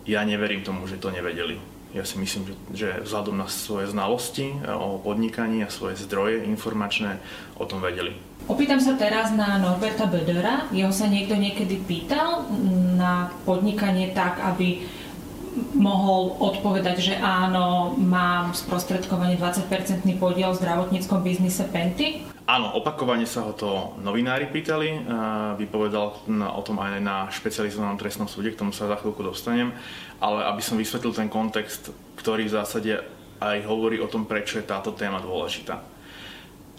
Ja 0.06 0.22
neverím 0.28 0.62
tomu, 0.62 0.86
že 0.86 1.02
to 1.02 1.10
nevedeli. 1.10 1.73
Ja 1.94 2.02
si 2.02 2.18
myslím, 2.18 2.50
že, 2.50 2.54
že 2.74 2.88
vzhľadom 3.06 3.38
na 3.38 3.46
svoje 3.46 3.94
znalosti 3.94 4.58
o 4.66 4.98
podnikaní 4.98 5.62
a 5.62 5.70
svoje 5.70 5.94
zdroje 6.02 6.42
informačné 6.50 7.22
o 7.54 7.70
tom 7.70 7.86
vedeli. 7.86 8.18
Opýtam 8.50 8.82
sa 8.82 8.98
teraz 8.98 9.32
na 9.32 9.62
Norberta 9.62 10.10
Bödera. 10.10 10.68
Jeho 10.74 10.92
sa 10.92 11.08
niekto 11.08 11.38
niekedy 11.38 11.80
pýtal 11.86 12.50
na 12.98 13.32
podnikanie 13.48 14.12
tak, 14.12 14.42
aby 14.42 14.84
mohol 15.74 16.38
odpovedať, 16.39 16.98
že 17.00 17.16
áno, 17.18 17.94
mám 17.98 18.58
sprostredkovanie 18.58 19.38
20-percentný 19.38 20.18
podiel 20.18 20.54
v 20.54 20.62
zdravotníckom 20.62 21.22
biznise 21.22 21.66
Penty? 21.70 22.26
Áno, 22.44 22.76
opakovane 22.76 23.24
sa 23.24 23.48
ho 23.48 23.56
to 23.56 23.96
novinári 24.04 24.52
pýtali, 24.52 25.08
vypovedal 25.56 26.28
o 26.28 26.62
tom 26.66 26.76
aj 26.84 27.00
na 27.00 27.32
špecializovanom 27.32 27.96
trestnom 27.96 28.28
súde, 28.28 28.52
k 28.52 28.60
tomu 28.60 28.76
sa 28.76 28.92
za 28.92 29.00
chvíľku 29.00 29.24
dostanem, 29.24 29.72
ale 30.20 30.44
aby 30.52 30.60
som 30.60 30.76
vysvetlil 30.76 31.16
ten 31.16 31.32
kontext, 31.32 31.96
ktorý 32.20 32.52
v 32.52 32.56
zásade 32.60 32.94
aj 33.39 33.58
hovorí 33.63 34.04
o 34.04 34.12
tom, 34.12 34.28
prečo 34.28 34.60
je 34.60 34.68
táto 34.68 34.92
téma 34.92 35.24
dôležitá. 35.24 35.93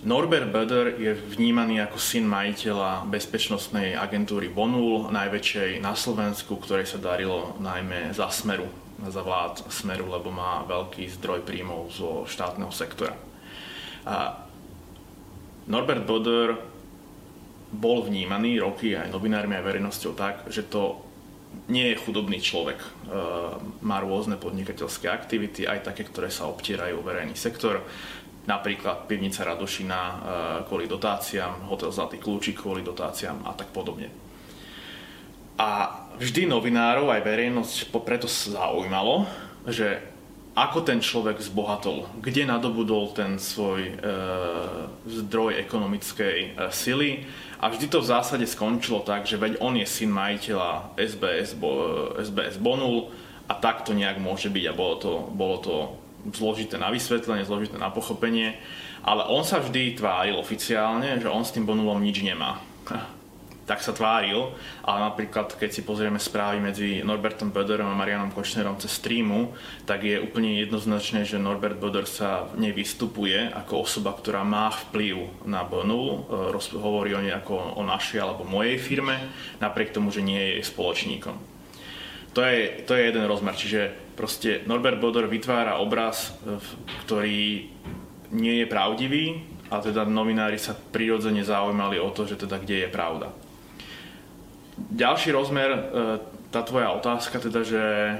Norbert 0.04 0.52
Böder 0.52 1.00
je 1.00 1.16
vnímaný 1.16 1.80
ako 1.80 1.96
syn 1.96 2.28
majiteľa 2.28 3.08
bezpečnostnej 3.08 3.96
agentúry 3.96 4.52
Bonul, 4.52 5.08
najväčšej 5.08 5.80
na 5.80 5.96
Slovensku, 5.96 6.60
ktorej 6.60 6.84
sa 6.84 7.00
darilo 7.00 7.56
najmä 7.56 8.12
za 8.12 8.28
Smeru, 8.28 8.68
za 9.00 9.24
vlád 9.24 9.64
Smeru, 9.72 10.12
lebo 10.12 10.28
má 10.28 10.60
veľký 10.68 11.08
zdroj 11.08 11.48
príjmov 11.48 11.88
zo 11.88 12.28
štátneho 12.28 12.68
sektora. 12.68 13.16
A 14.04 14.44
Norbert 15.72 16.04
Boder 16.04 16.52
bol 17.72 18.04
vnímaný 18.04 18.60
roky 18.60 18.92
aj 18.92 19.08
novinármi, 19.08 19.56
aj 19.56 19.64
verejnosťou 19.64 20.12
tak, 20.12 20.44
že 20.52 20.68
to 20.68 21.00
nie 21.72 21.94
je 21.94 22.00
chudobný 22.04 22.44
človek. 22.44 22.76
E, 22.76 22.88
má 23.80 24.04
rôzne 24.04 24.36
podnikateľské 24.36 25.08
aktivity, 25.08 25.64
aj 25.64 25.88
také, 25.88 26.04
ktoré 26.04 26.28
sa 26.28 26.50
obtierajú 26.50 27.00
verejný 27.00 27.38
sektor. 27.38 27.80
Napríklad 28.44 29.09
pivnica 29.09 29.40
Radošina 29.40 30.00
e, 30.00 30.16
kvôli 30.68 30.85
dotáciám, 30.85 31.64
hotel 31.72 31.88
Zlatý 31.88 32.20
kľúčik 32.20 32.61
kvôli 32.61 32.85
dotáciám 32.85 33.40
a 33.48 33.57
tak 33.57 33.72
podobne. 33.72 34.12
A 35.57 36.02
vždy 36.20 36.50
novinárov 36.50 37.09
aj 37.09 37.24
verejnosť 37.24 37.94
preto 38.04 38.28
zaujímalo, 38.28 39.24
že 39.64 40.02
ako 40.54 40.87
ten 40.87 41.02
človek 41.02 41.42
zbohatol, 41.42 42.07
kde 42.22 42.46
nadobudol 42.46 43.11
ten 43.11 43.42
svoj 43.42 43.90
e, 43.90 43.94
zdroj 45.09 45.59
ekonomickej 45.59 46.38
e, 46.38 46.48
sily 46.70 47.26
a 47.59 47.72
vždy 47.72 47.90
to 47.90 47.98
v 47.98 48.11
zásade 48.12 48.46
skončilo 48.46 49.02
tak, 49.02 49.26
že 49.26 49.35
veď 49.35 49.59
on 49.59 49.74
je 49.74 49.88
syn 49.88 50.14
majiteľa 50.14 50.94
SBS, 50.94 51.59
bo, 51.59 51.70
SBS 52.22 52.62
Bonul 52.62 53.11
a 53.50 53.59
tak 53.59 53.83
to 53.83 53.98
nejak 53.98 54.22
môže 54.22 54.46
byť 54.46 54.64
a 54.70 54.78
bolo 54.78 54.94
to, 55.02 55.12
bolo 55.35 55.57
to 55.59 55.74
zložité 56.32 56.80
na 56.80 56.88
vysvetlenie, 56.88 57.44
zložité 57.44 57.76
na 57.76 57.92
pochopenie, 57.92 58.56
ale 59.04 59.28
on 59.28 59.44
sa 59.44 59.60
vždy 59.60 60.00
tváril 60.00 60.40
oficiálne, 60.40 61.20
že 61.20 61.28
on 61.28 61.44
s 61.44 61.52
tým 61.52 61.68
Bonulom 61.68 62.00
nič 62.00 62.24
nemá 62.24 62.62
tak 63.64 63.80
sa 63.80 63.96
tváril, 63.96 64.52
ale 64.84 64.98
napríklad 65.08 65.56
keď 65.56 65.70
si 65.72 65.82
pozrieme 65.84 66.20
správy 66.20 66.60
medzi 66.60 67.00
Norbertom 67.00 67.48
Böderom 67.48 67.88
a 67.88 67.96
Marianom 67.96 68.32
Kočnerom 68.32 68.76
cez 68.76 69.00
streamu, 69.00 69.56
tak 69.88 70.04
je 70.04 70.20
úplne 70.20 70.60
jednoznačné, 70.60 71.24
že 71.24 71.40
Norbert 71.40 71.80
Böder 71.80 72.04
sa 72.04 72.52
nevystupuje 72.60 73.48
ako 73.56 73.88
osoba, 73.88 74.12
ktorá 74.12 74.44
má 74.44 74.68
vplyv 74.68 75.48
na 75.48 75.64
Bonu, 75.64 76.28
e, 76.28 76.76
hovorí 76.76 77.16
o 77.16 77.24
nej 77.24 77.32
ako 77.32 77.80
o 77.80 77.82
našej 77.82 78.20
alebo 78.20 78.44
mojej 78.44 78.76
firme, 78.76 79.16
napriek 79.64 79.96
tomu, 79.96 80.12
že 80.12 80.20
nie 80.20 80.37
je 80.37 80.50
jej 80.60 80.64
spoločníkom. 80.68 81.37
To 82.37 82.40
je, 82.44 82.84
to 82.84 82.92
je 82.98 83.02
jeden 83.08 83.24
rozmer, 83.30 83.56
čiže 83.56 84.03
proste 84.14 84.62
Norbert 84.64 85.03
Böder 85.03 85.27
vytvára 85.27 85.83
obraz, 85.83 86.33
e, 86.46 86.57
ktorý 87.05 87.68
nie 88.35 88.55
je 88.62 88.66
pravdivý, 88.66 89.24
a 89.68 89.83
teda 89.83 90.07
novinári 90.07 90.57
sa 90.57 90.72
prirodzene 90.72 91.42
zaujímali 91.42 91.98
o 91.98 92.09
to, 92.14 92.24
že 92.24 92.38
teda 92.46 92.62
kde 92.62 92.87
je 92.87 92.88
pravda. 92.88 93.29
Ďalší 94.74 95.35
rozmer, 95.35 95.70
e, 95.70 95.81
tá 96.55 96.62
tvoja 96.62 96.94
otázka, 96.94 97.42
teda, 97.42 97.66
že 97.66 97.83
e, 97.83 98.14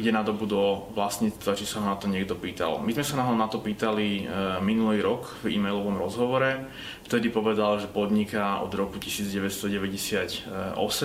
kde 0.00 0.16
nadobudol 0.16 0.96
vlastníctva, 0.96 1.52
či 1.52 1.68
sa 1.68 1.84
ho 1.84 1.92
na 1.92 2.00
to 2.00 2.08
niekto 2.08 2.32
pýtal. 2.32 2.80
My 2.80 2.96
sme 2.96 3.04
sa 3.04 3.20
na 3.20 3.48
to 3.52 3.60
pýtali 3.60 4.24
minulý 4.64 5.04
rok 5.04 5.44
v 5.44 5.60
e-mailovom 5.60 6.00
rozhovore. 6.00 6.72
Vtedy 7.04 7.28
povedal, 7.28 7.76
že 7.76 7.92
podniká 7.92 8.64
od 8.64 8.72
roku 8.72 8.96
1998 8.96 10.48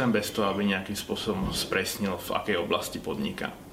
bez 0.08 0.28
toho, 0.32 0.47
aby 0.47 0.62
nejakým 0.63 0.95
spôsobom 0.95 1.51
spresnil, 1.51 2.15
v 2.15 2.30
akej 2.32 2.56
oblasti 2.63 3.04
podniká. 3.04 3.64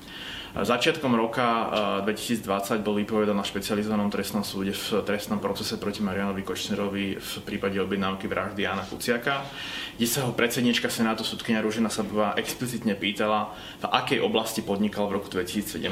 Začiatkom 0.53 1.17
roka 1.17 1.73
2020 2.05 2.45
eh, 2.45 2.85
bol 2.85 3.01
vypovedaný 3.01 3.41
na 3.41 3.47
špecializovanom 3.47 4.13
trestnom 4.13 4.45
súde 4.45 4.77
v 4.77 5.01
trestnom 5.01 5.41
procese 5.41 5.81
proti 5.81 6.05
Marianovi 6.05 6.45
Kočnerovi 6.45 7.17
v 7.17 7.33
prípade 7.41 7.81
objednávky 7.81 8.29
vraždy 8.29 8.69
Jana 8.69 8.85
Kuciaka, 8.85 9.49
kde 9.97 10.05
sa 10.05 10.29
ho 10.29 10.37
predsednička 10.37 10.93
Senátu 10.93 11.25
sudkynia 11.25 11.65
Ružina 11.65 11.89
Sabová 11.89 12.37
explicitne 12.37 12.93
pýtala, 12.93 13.49
v 13.81 13.89
akej 13.97 14.21
oblasti 14.21 14.61
podnikal 14.61 15.09
v 15.09 15.25
roku 15.25 15.33
2017. 15.33 15.89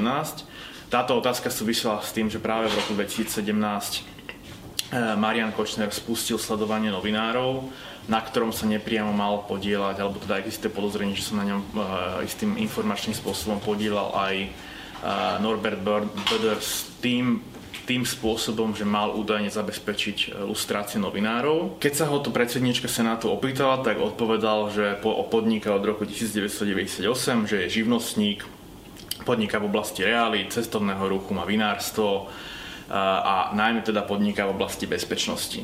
Táto 0.92 1.16
otázka 1.16 1.48
súvisela 1.48 2.04
s 2.04 2.12
tým, 2.12 2.28
že 2.28 2.36
práve 2.36 2.68
v 2.68 2.76
roku 2.84 2.92
2017 2.92 3.40
eh, 3.40 4.19
Marian 4.92 5.54
Kočner 5.54 5.90
spustil 5.94 6.34
sledovanie 6.34 6.90
novinárov 6.90 7.70
na 8.10 8.18
ktorom 8.18 8.50
sa 8.50 8.66
nepriamo 8.66 9.14
mal 9.14 9.46
podielať, 9.46 10.02
alebo 10.02 10.18
teda 10.18 10.42
existuje 10.42 10.74
podozrenie, 10.74 11.14
že 11.14 11.30
sa 11.30 11.38
na 11.38 11.46
ňom 11.46 11.60
uh, 11.62 11.78
istým 12.26 12.58
informačným 12.58 13.14
spôsobom 13.14 13.62
podielal 13.62 14.10
aj 14.18 14.34
uh, 14.50 15.38
Norbert 15.38 15.78
Böder 15.78 16.58
s 16.58 16.90
tým, 16.98 17.38
tým 17.86 18.02
spôsobom, 18.02 18.74
že 18.74 18.86
mal 18.86 19.10
údajne 19.18 19.50
zabezpečiť 19.50 20.30
e, 20.30 20.46
lustráciu 20.46 21.02
novinárov. 21.02 21.82
Keď 21.82 21.92
sa 21.98 22.06
ho 22.06 22.22
to 22.22 22.30
predsednička 22.30 22.86
Senátu 22.86 23.26
opýtala, 23.34 23.82
tak 23.82 23.98
odpovedal, 23.98 24.70
že 24.70 24.86
po, 25.02 25.18
podniká 25.26 25.74
od 25.74 25.82
roku 25.82 26.06
1998, 26.06 27.02
že 27.50 27.66
je 27.66 27.82
živnostník, 27.82 28.46
podniká 29.26 29.58
v 29.58 29.74
oblasti 29.74 30.06
reály, 30.06 30.46
cestovného 30.46 31.02
ruchu, 31.10 31.34
má 31.34 31.42
vinárstvo 31.42 32.30
a 32.98 33.54
najmä 33.54 33.86
teda 33.86 34.02
podniká 34.02 34.50
v 34.50 34.54
oblasti 34.58 34.90
bezpečnosti. 34.90 35.62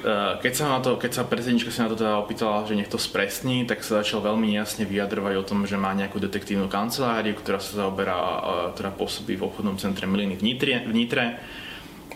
Eh, 0.00 0.32
keď 0.40 0.52
sa, 0.56 0.64
na 0.72 0.80
to, 0.80 0.96
keď 0.96 1.12
sa 1.12 1.28
predsednička 1.28 1.68
sa 1.68 1.84
na 1.84 1.92
to 1.92 2.00
teda 2.00 2.16
opýtala, 2.24 2.64
že 2.64 2.72
nech 2.72 2.88
to 2.88 2.96
spresní, 2.96 3.68
tak 3.68 3.84
sa 3.84 4.00
začal 4.00 4.24
veľmi 4.24 4.48
jasne 4.56 4.88
vyjadrovať 4.88 5.34
o 5.36 5.44
tom, 5.44 5.68
že 5.68 5.76
má 5.76 5.92
nejakú 5.92 6.16
detektívnu 6.16 6.72
kanceláriu, 6.72 7.36
ktorá 7.36 7.60
sa 7.60 7.84
zaoberá, 7.84 8.16
eh, 8.16 8.66
ktorá 8.72 8.96
pôsobí 8.96 9.36
v 9.36 9.44
obchodnom 9.52 9.76
centre 9.76 10.08
Miliny 10.08 10.40
v 10.40 10.42
Nitre. 10.48 10.74
V 10.88 10.92
Nitre. 10.96 11.24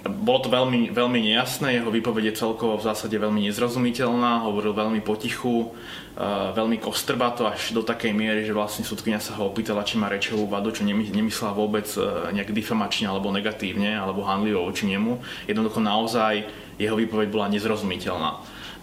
Bolo 0.05 0.45
to 0.45 0.53
veľmi, 0.53 0.93
veľmi 0.93 1.17
nejasné, 1.33 1.81
jeho 1.81 1.89
výpoveď 1.89 2.29
je 2.29 2.41
celkovo 2.45 2.77
v 2.77 2.85
zásade 2.85 3.17
veľmi 3.17 3.49
nezrozumiteľná, 3.49 4.45
hovoril 4.45 4.77
veľmi 4.77 5.01
potichu, 5.01 5.73
eh, 5.73 6.53
veľmi 6.53 6.77
kostrbato 6.77 7.49
až 7.49 7.73
do 7.73 7.81
takej 7.81 8.13
miery, 8.13 8.45
že 8.45 8.53
vlastne 8.53 8.85
sudkynia 8.85 9.17
sa 9.17 9.33
ho 9.41 9.49
opýtala, 9.49 9.81
či 9.81 9.97
má 9.97 10.13
rečovú 10.13 10.45
vadu, 10.45 10.77
čo 10.77 10.85
nemyslela 10.85 11.57
vôbec 11.57 11.89
nejak 12.37 12.53
difamačne 12.53 13.09
alebo 13.09 13.33
negatívne, 13.33 13.97
alebo 13.97 14.29
hanlivo 14.29 14.69
voči 14.69 14.85
nemu. 14.93 15.25
Jednoducho 15.49 15.81
naozaj 15.81 16.53
jeho 16.77 17.01
výpoveď 17.01 17.33
bola 17.33 17.49
nezrozumiteľná. 17.49 18.31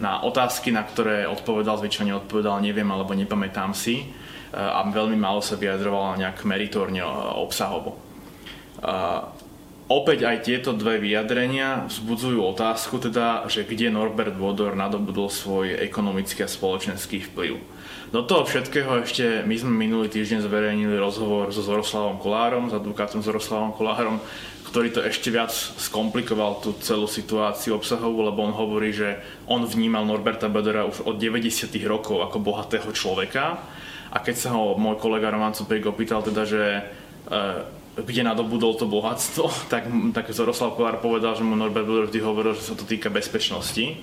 Na 0.02 0.26
otázky, 0.26 0.74
na 0.74 0.82
ktoré 0.82 1.30
odpovedal, 1.30 1.78
zvyčajne 1.78 2.18
odpovedal 2.26 2.58
neviem 2.58 2.90
alebo 2.90 3.14
nepamätám 3.14 3.70
si 3.78 4.10
a 4.50 4.82
veľmi 4.82 5.14
málo 5.14 5.38
sa 5.38 5.54
vyjadroval 5.54 6.18
nejak 6.18 6.42
meritorne 6.42 7.06
obsahovo 7.38 8.02
opäť 9.92 10.24
aj 10.24 10.48
tieto 10.48 10.70
dve 10.72 10.96
vyjadrenia 10.96 11.84
vzbudzujú 11.86 12.40
otázku 12.40 12.96
teda, 12.96 13.44
že 13.52 13.68
kde 13.68 13.92
Norbert 13.92 14.34
Vodor 14.40 14.72
nadobudol 14.72 15.28
svoj 15.28 15.76
ekonomický 15.76 16.44
a 16.44 16.48
spoločenský 16.48 17.20
vplyv. 17.32 17.60
Do 18.12 18.20
toho 18.24 18.44
všetkého 18.44 19.08
ešte 19.08 19.40
my 19.48 19.56
sme 19.56 19.72
minulý 19.72 20.12
týždeň 20.12 20.44
zverejnili 20.44 21.00
rozhovor 21.00 21.48
so 21.48 21.64
Zoroslavom 21.64 22.20
Kolárom, 22.20 22.68
s 22.68 22.76
advokátom 22.76 23.24
Zoroslavom 23.24 23.72
Kolárom, 23.72 24.20
ktorý 24.68 24.88
to 24.92 25.00
ešte 25.04 25.32
viac 25.32 25.52
skomplikoval 25.52 26.60
tú 26.60 26.76
celú 26.80 27.08
situáciu 27.08 27.76
obsahovú, 27.76 28.24
lebo 28.24 28.44
on 28.44 28.52
hovorí, 28.52 28.92
že 28.92 29.20
on 29.48 29.64
vnímal 29.64 30.04
Norberta 30.04 30.48
Bedera 30.52 30.88
už 30.88 31.04
od 31.08 31.16
90. 31.20 31.72
rokov 31.84 32.24
ako 32.24 32.36
bohatého 32.40 32.88
človeka 32.92 33.60
a 34.12 34.16
keď 34.20 34.36
sa 34.36 34.48
ho 34.56 34.76
môj 34.76 35.00
kolega 35.00 35.32
Roman 35.32 35.56
Cupek 35.56 35.88
opýtal 35.88 36.20
teda, 36.20 36.44
že 36.44 36.62
e, 36.68 36.82
kde 37.92 38.22
nadobudol 38.24 38.74
to 38.74 38.88
bohatstvo, 38.88 39.50
tak, 39.72 39.88
tak 40.16 40.32
Zoroslav 40.32 40.74
Kolár 40.76 40.98
povedal, 41.04 41.36
že 41.36 41.44
mu 41.44 41.56
Norbert 41.56 41.84
Böder 41.84 42.08
vždy 42.08 42.20
hovoril, 42.24 42.56
že 42.56 42.72
sa 42.72 42.74
to 42.74 42.88
týka 42.88 43.12
bezpečnosti. 43.12 44.00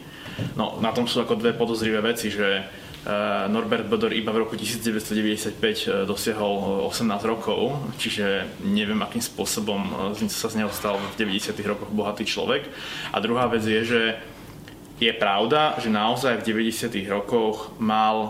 No, 0.56 0.80
na 0.80 0.96
tom 0.96 1.10
sú 1.10 1.20
ako 1.20 1.36
dve 1.36 1.52
podozrivé 1.52 2.00
veci, 2.00 2.32
že 2.32 2.64
uh, 2.64 3.52
Norbert 3.52 3.92
Böder 3.92 4.16
iba 4.16 4.32
v 4.32 4.48
roku 4.48 4.56
1995 4.56 5.60
uh, 5.60 6.08
dosiahol 6.08 6.88
18 6.88 7.12
rokov, 7.28 7.76
čiže 8.00 8.48
neviem, 8.64 9.04
akým 9.04 9.20
spôsobom 9.20 10.16
sa 10.32 10.48
z 10.48 10.64
neho 10.64 10.72
stal 10.72 10.96
v 10.96 11.28
90 11.28 11.60
rokoch 11.68 11.92
bohatý 11.92 12.24
človek. 12.24 12.72
A 13.12 13.20
druhá 13.20 13.52
vec 13.52 13.68
je, 13.68 13.84
že 13.84 14.02
Je 15.00 15.16
pravda, 15.16 15.80
že 15.80 15.88
naozaj 15.88 16.44
v 16.44 16.60
90. 16.60 16.92
rokoch 17.08 17.72
mal 17.80 18.16
uh, 18.20 18.30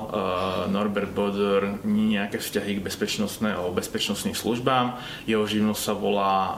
Norbert 0.70 1.10
Boder 1.10 1.82
nejaké 1.82 2.38
vzťahy 2.38 2.78
k 2.78 2.86
bezpečnostnej 2.86 3.58
alebo 3.58 3.74
bezpečnostným 3.74 4.38
službám. 4.38 5.02
Jeho 5.26 5.50
živnosť 5.50 5.82
sa 5.82 5.98
volá 5.98 6.38
uh, 6.38 6.54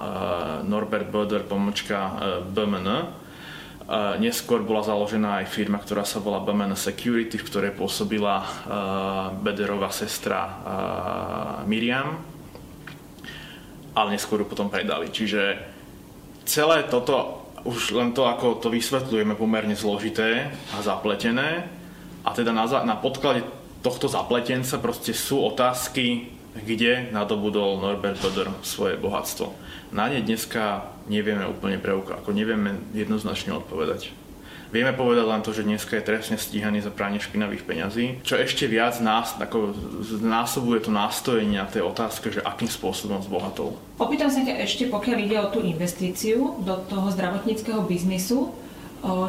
Norbert 0.67 1.08
Boder 1.08 1.47
pomočka 1.47 2.00
uh, 2.12 2.13
BMN. 2.43 3.24
Neskôr 4.24 4.63
bola 4.63 4.88
založená 4.88 5.43
aj 5.43 5.52
firma, 5.52 5.76
ktorá 5.76 6.08
sa 6.08 6.24
volá 6.24 6.39
BMN 6.39 6.80
Security, 6.80 7.36
v 7.36 7.43
ktorej 7.43 7.71
pôsobila 7.76 8.39
Bederová 9.43 9.91
sestra 9.91 10.47
Miriam. 11.67 12.24
Ale 13.91 14.15
neskôr 14.15 14.39
ju 14.39 14.47
potom 14.47 14.71
predali. 14.71 15.12
Čiže 15.12 15.60
celé 16.47 16.88
toto 16.88 17.40
už 17.63 17.93
len 17.93 18.12
to, 18.15 18.26
ako 18.26 18.60
to 18.62 18.74
vysvetľujeme, 18.74 19.38
pomerne 19.38 19.78
zložité 19.78 20.50
a 20.74 20.78
zapletené. 20.82 21.67
A 22.21 22.30
teda 22.34 22.54
na, 22.54 22.65
na 22.86 22.95
podklade 22.97 23.41
tohto 23.82 24.06
zapletenca 24.06 24.78
proste 24.78 25.12
sú 25.12 25.41
otázky, 25.41 26.30
kde 26.52 27.10
nadobudol 27.10 27.80
Norbert 27.80 28.19
Boder 28.21 28.52
svoje 28.62 29.00
bohatstvo. 29.00 29.56
Na 29.95 30.12
ne 30.12 30.19
dneska 30.21 30.86
nevieme 31.08 31.47
úplne 31.47 31.80
preukázať, 31.80 32.21
ako 32.21 32.32
nevieme 32.36 32.78
jednoznačne 32.93 33.56
odpovedať. 33.58 34.20
Vieme 34.71 34.95
povedať 34.95 35.27
len 35.27 35.43
to, 35.43 35.51
že 35.51 35.67
dneska 35.67 35.99
je 35.99 36.07
trestne 36.07 36.39
stíhaný 36.39 36.79
za 36.79 36.95
pranie 36.95 37.19
špinavých 37.19 37.67
peňazí, 37.67 38.23
čo 38.23 38.39
ešte 38.39 38.71
viac 38.71 39.03
nás, 39.03 39.36
ako 39.36 39.75
násobuje 40.23 40.88
to 40.88 40.95
nástojenie 40.95 41.60
na 41.60 41.67
tej 41.67 41.84
otázke, 41.84 42.31
že 42.31 42.39
akým 42.39 42.71
spôsobom 42.71 43.19
zbohatol. 43.19 43.75
Opýtam 43.99 44.31
sa 44.31 44.47
ťa 44.47 44.63
ešte, 44.63 44.88
pokiaľ 44.88 45.17
ide 45.27 45.38
o 45.43 45.51
tú 45.51 45.60
investíciu 45.60 46.63
do 46.63 46.79
toho 46.88 47.12
zdravotníckého 47.12 47.84
biznisu, 47.84 48.55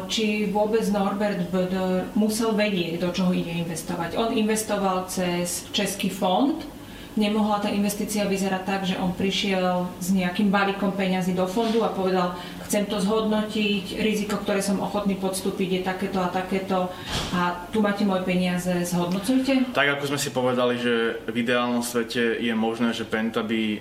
či 0.07 0.47
vôbec 0.53 0.85
Norbert 0.93 1.49
Böder 1.51 2.07
musel 2.13 2.53
vedieť, 2.53 3.01
do 3.01 3.09
čoho 3.11 3.33
ide 3.33 3.51
investovať. 3.67 4.15
On 4.15 4.31
investoval 4.31 5.09
cez 5.09 5.65
Český 5.73 6.13
fond, 6.13 6.61
nemohla 7.13 7.61
tá 7.61 7.69
investícia 7.69 8.25
vyzerať 8.25 8.63
tak, 8.65 8.81
že 8.89 8.97
on 8.97 9.13
prišiel 9.13 9.85
s 10.01 10.09
nejakým 10.13 10.49
balíkom 10.49 10.93
peňazí 10.97 11.37
do 11.37 11.45
fondu 11.45 11.85
a 11.85 11.93
povedal, 11.93 12.33
chcem 12.65 12.89
to 12.89 12.97
zhodnotiť, 12.97 14.01
riziko, 14.01 14.41
ktoré 14.41 14.57
som 14.57 14.81
ochotný 14.81 15.13
podstúpiť 15.21 15.69
je 15.69 15.81
takéto 15.85 16.17
a 16.17 16.33
takéto 16.33 16.89
a 17.37 17.69
tu 17.69 17.85
máte 17.85 18.01
moje 18.01 18.25
peniaze, 18.25 18.73
zhodnocujte? 18.89 19.77
Tak 19.77 19.99
ako 19.99 20.09
sme 20.09 20.19
si 20.19 20.33
povedali, 20.33 20.81
že 20.81 21.21
v 21.29 21.35
ideálnom 21.45 21.85
svete 21.85 22.41
je 22.41 22.53
možné, 22.57 22.97
že 22.97 23.05
Penta 23.05 23.45
by 23.45 23.61
e, 23.61 23.77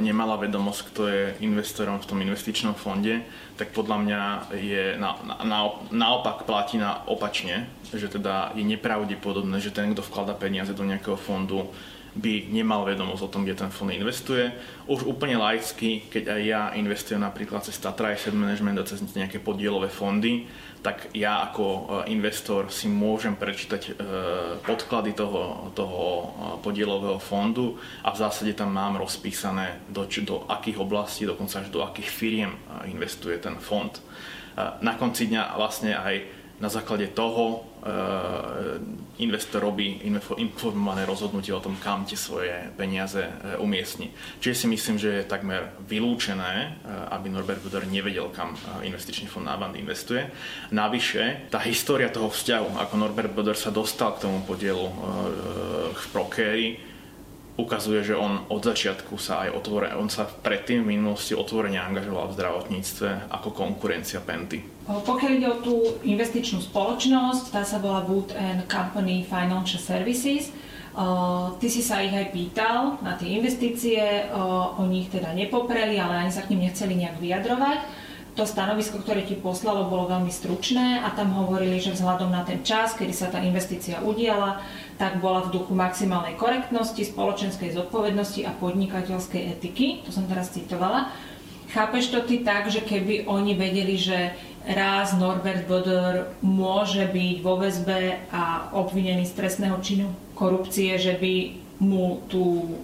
nemala 0.00 0.40
vedomosť, 0.40 0.80
kto 0.88 1.02
je 1.04 1.22
investorom 1.44 2.00
v 2.00 2.08
tom 2.08 2.18
investičnom 2.24 2.72
fonde, 2.72 3.20
tak 3.60 3.76
podľa 3.76 3.96
mňa 4.08 4.22
je 4.56 4.84
na, 4.96 5.20
na, 5.44 5.68
naopak 5.92 6.48
platí 6.48 6.80
na 6.80 7.04
opačne, 7.04 7.68
že 7.92 8.08
teda 8.08 8.56
je 8.56 8.64
nepravdepodobné, 8.64 9.60
že 9.60 9.68
ten, 9.68 9.92
kto 9.92 10.00
vklada 10.00 10.32
peniaze 10.32 10.72
do 10.72 10.80
nejakého 10.80 11.20
fondu, 11.20 11.68
by 12.14 12.50
nemal 12.50 12.82
vedomosť 12.82 13.22
o 13.22 13.32
tom, 13.32 13.46
kde 13.46 13.54
ten 13.54 13.70
fond 13.70 13.94
investuje. 13.94 14.50
Už 14.90 15.06
úplne 15.06 15.38
laicky, 15.38 16.10
keď 16.10 16.34
aj 16.34 16.40
ja 16.42 16.62
investujem 16.74 17.22
napríklad 17.22 17.62
cez 17.62 17.78
Tatra 17.78 18.10
Asset 18.10 18.34
Management 18.34 18.82
a 18.82 18.88
cez 18.88 18.98
nejaké 19.14 19.38
podielové 19.38 19.86
fondy, 19.86 20.50
tak 20.80 21.12
ja 21.12 21.44
ako 21.44 21.64
e, 21.64 21.80
investor 22.16 22.72
si 22.72 22.88
môžem 22.88 23.36
prečítať 23.36 23.82
e, 23.84 23.90
podklady 24.64 25.12
toho, 25.12 25.70
toho 25.76 26.00
e, 26.02 26.24
podielového 26.64 27.20
fondu 27.20 27.76
a 28.00 28.10
v 28.10 28.20
zásade 28.20 28.56
tam 28.56 28.72
mám 28.72 28.96
rozpísané, 28.96 29.84
do, 29.92 30.08
do 30.24 30.48
akých 30.48 30.80
oblastí, 30.80 31.28
dokonca 31.28 31.60
až 31.60 31.68
do 31.68 31.84
akých 31.84 32.08
firiem 32.08 32.52
investuje 32.88 33.36
ten 33.38 33.60
fond. 33.60 33.92
Na 34.82 34.98
konci 34.98 35.30
dňa 35.30 35.56
vlastne 35.56 35.94
aj 35.96 36.39
na 36.60 36.68
základe 36.68 37.08
toho 37.16 37.44
e, 37.56 39.24
investor 39.24 39.64
robí 39.64 40.04
informované 40.36 41.08
rozhodnutie 41.08 41.56
o 41.56 41.64
tom, 41.64 41.80
kam 41.80 42.04
tie 42.04 42.20
svoje 42.20 42.52
peniaze 42.76 43.24
e, 43.24 43.56
umiestni. 43.56 44.12
Čiže 44.44 44.54
si 44.54 44.66
myslím, 44.68 44.96
že 45.00 45.10
je 45.24 45.30
takmer 45.30 45.72
vylúčené, 45.88 46.52
e, 46.52 46.68
aby 47.16 47.32
Norbert 47.32 47.64
Buder 47.64 47.88
nevedel, 47.88 48.28
kam 48.36 48.52
investičný 48.84 49.32
fond 49.32 49.48
Navand 49.48 49.72
investuje. 49.80 50.28
Navyše, 50.68 51.48
tá 51.48 51.64
história 51.64 52.12
toho 52.12 52.28
vzťahu, 52.28 52.76
ako 52.76 52.94
Norbert 53.00 53.32
Buder 53.32 53.56
sa 53.56 53.72
dostal 53.72 54.20
k 54.20 54.28
tomu 54.28 54.44
podielu 54.44 54.84
v 55.96 56.04
Prokéri, 56.12 56.89
ukazuje, 57.60 58.00
že 58.02 58.16
on 58.16 58.48
od 58.48 58.62
začiatku 58.64 59.20
sa 59.20 59.46
aj 59.46 59.60
otvore, 59.60 59.92
on 59.94 60.08
sa 60.08 60.24
predtým 60.24 60.82
v 60.82 60.96
minulosti 60.96 61.36
otvorene 61.36 61.76
angažoval 61.76 62.32
v 62.32 62.36
zdravotníctve 62.40 63.08
ako 63.28 63.48
konkurencia 63.52 64.24
Penty. 64.24 64.64
Pokiaľ 64.88 65.30
ide 65.36 65.48
o 65.48 65.62
tú 65.62 65.76
investičnú 66.02 66.64
spoločnosť, 66.64 67.54
tá 67.54 67.62
sa 67.62 67.78
volá 67.78 68.02
Wood 68.02 68.34
and 68.34 68.66
Company 68.66 69.22
Financial 69.22 69.78
Services. 69.78 70.50
Uh, 70.90 71.54
ty 71.62 71.70
si 71.70 71.86
sa 71.86 72.02
ich 72.02 72.10
aj 72.10 72.34
pýtal 72.34 72.98
na 72.98 73.14
tie 73.14 73.38
investície, 73.38 74.26
uh, 74.26 74.74
oni 74.82 75.06
teda 75.06 75.30
nepopreli, 75.30 76.02
ale 76.02 76.26
ani 76.26 76.34
sa 76.34 76.42
k 76.42 76.50
nim 76.50 76.66
nechceli 76.66 76.98
nejak 76.98 77.22
vyjadrovať 77.22 78.10
to 78.40 78.46
stanovisko, 78.46 79.02
ktoré 79.02 79.26
ti 79.26 79.34
poslalo, 79.34 79.90
bolo 79.90 80.06
veľmi 80.06 80.30
stručné 80.30 81.02
a 81.02 81.10
tam 81.12 81.34
hovorili, 81.34 81.82
že 81.82 81.92
vzhľadom 81.92 82.30
na 82.30 82.46
ten 82.46 82.62
čas, 82.62 82.94
kedy 82.94 83.10
sa 83.10 83.26
tá 83.28 83.42
investícia 83.42 83.98
udiala, 84.00 84.62
tak 85.00 85.16
bola 85.24 85.48
v 85.48 85.56
duchu 85.56 85.72
maximálnej 85.72 86.36
korektnosti, 86.36 87.00
spoločenskej 87.00 87.72
zodpovednosti 87.72 88.44
a 88.44 88.52
podnikateľskej 88.52 89.56
etiky. 89.56 90.04
To 90.04 90.12
som 90.12 90.28
teraz 90.28 90.52
citovala. 90.52 91.08
Chápeš 91.72 92.12
to 92.12 92.20
ty 92.28 92.44
tak, 92.44 92.68
že 92.68 92.84
keby 92.84 93.24
oni 93.24 93.56
vedeli, 93.56 93.96
že 93.96 94.36
raz 94.68 95.16
Norbert 95.16 95.64
Boder 95.64 96.36
môže 96.44 97.08
byť 97.08 97.36
vo 97.40 97.56
väzbe 97.56 98.28
a 98.28 98.68
obvinený 98.76 99.24
z 99.24 99.40
trestného 99.40 99.80
činu 99.80 100.12
korupcie, 100.36 101.00
že 101.00 101.16
by 101.16 101.34
mu 101.80 102.20
tu, 102.28 102.76